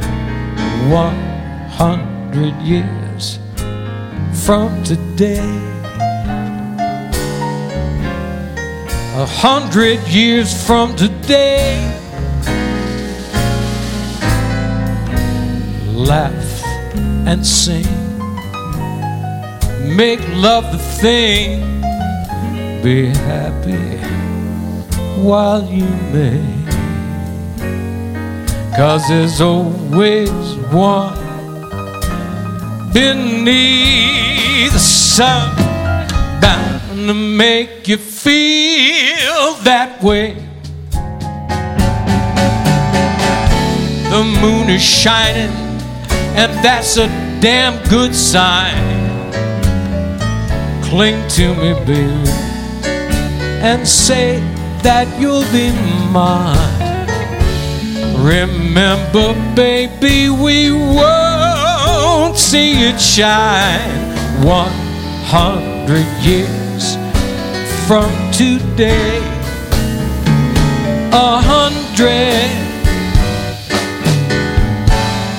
one 0.89 1.15
hundred 1.69 2.53
years 2.61 3.39
from 4.45 4.83
today. 4.83 5.61
A 9.17 9.25
hundred 9.25 9.99
years 10.07 10.53
from 10.65 10.95
today. 10.95 11.81
Laugh 15.93 16.63
and 17.25 17.45
sing. 17.45 17.87
Make 19.95 20.19
love 20.33 20.71
the 20.71 20.79
thing. 20.99 21.81
Be 22.83 23.07
happy 23.07 24.24
while 25.17 25.63
you 25.65 25.87
may. 26.11 26.65
Cause 28.75 29.07
there's 29.07 29.39
always 29.39 30.29
one 30.71 31.15
beneath 32.91 34.73
the 34.73 34.79
sun 34.79 35.55
bound 36.41 37.07
to 37.07 37.13
make 37.13 37.87
you 37.87 37.97
feel 37.97 39.53
that 39.63 40.03
way. 40.03 40.33
The 44.09 44.23
moon 44.41 44.69
is 44.69 44.81
shining, 44.81 45.51
and 46.35 46.51
that's 46.63 46.97
a 46.97 47.07
damn 47.39 47.81
good 47.89 48.13
sign. 48.13 48.75
Cling 50.83 51.27
to 51.29 51.55
me, 51.55 51.73
baby, 51.85 52.29
and 53.61 53.87
say 53.87 54.41
that 54.85 55.07
you'll 55.19 55.49
be 55.51 55.73
mine. 56.13 57.09
Remember, 58.23 59.33
baby, 59.55 60.29
we 60.29 60.71
won't 60.71 62.37
see 62.37 62.83
it 62.89 63.01
shine 63.01 64.13
one 64.45 64.69
hundred 65.25 66.05
years 66.21 66.97
from 67.87 68.11
today. 68.31 69.17
A 71.11 71.41
hundred, 71.51 72.51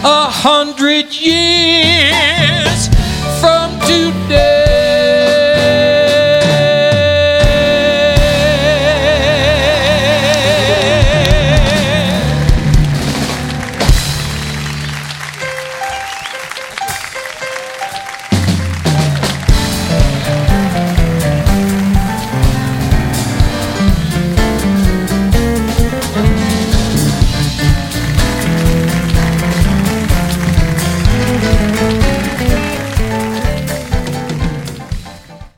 a 0.03 0.27
hundred 0.29 1.07
years 1.15 2.89
from 3.41 3.79
today. 3.87 4.56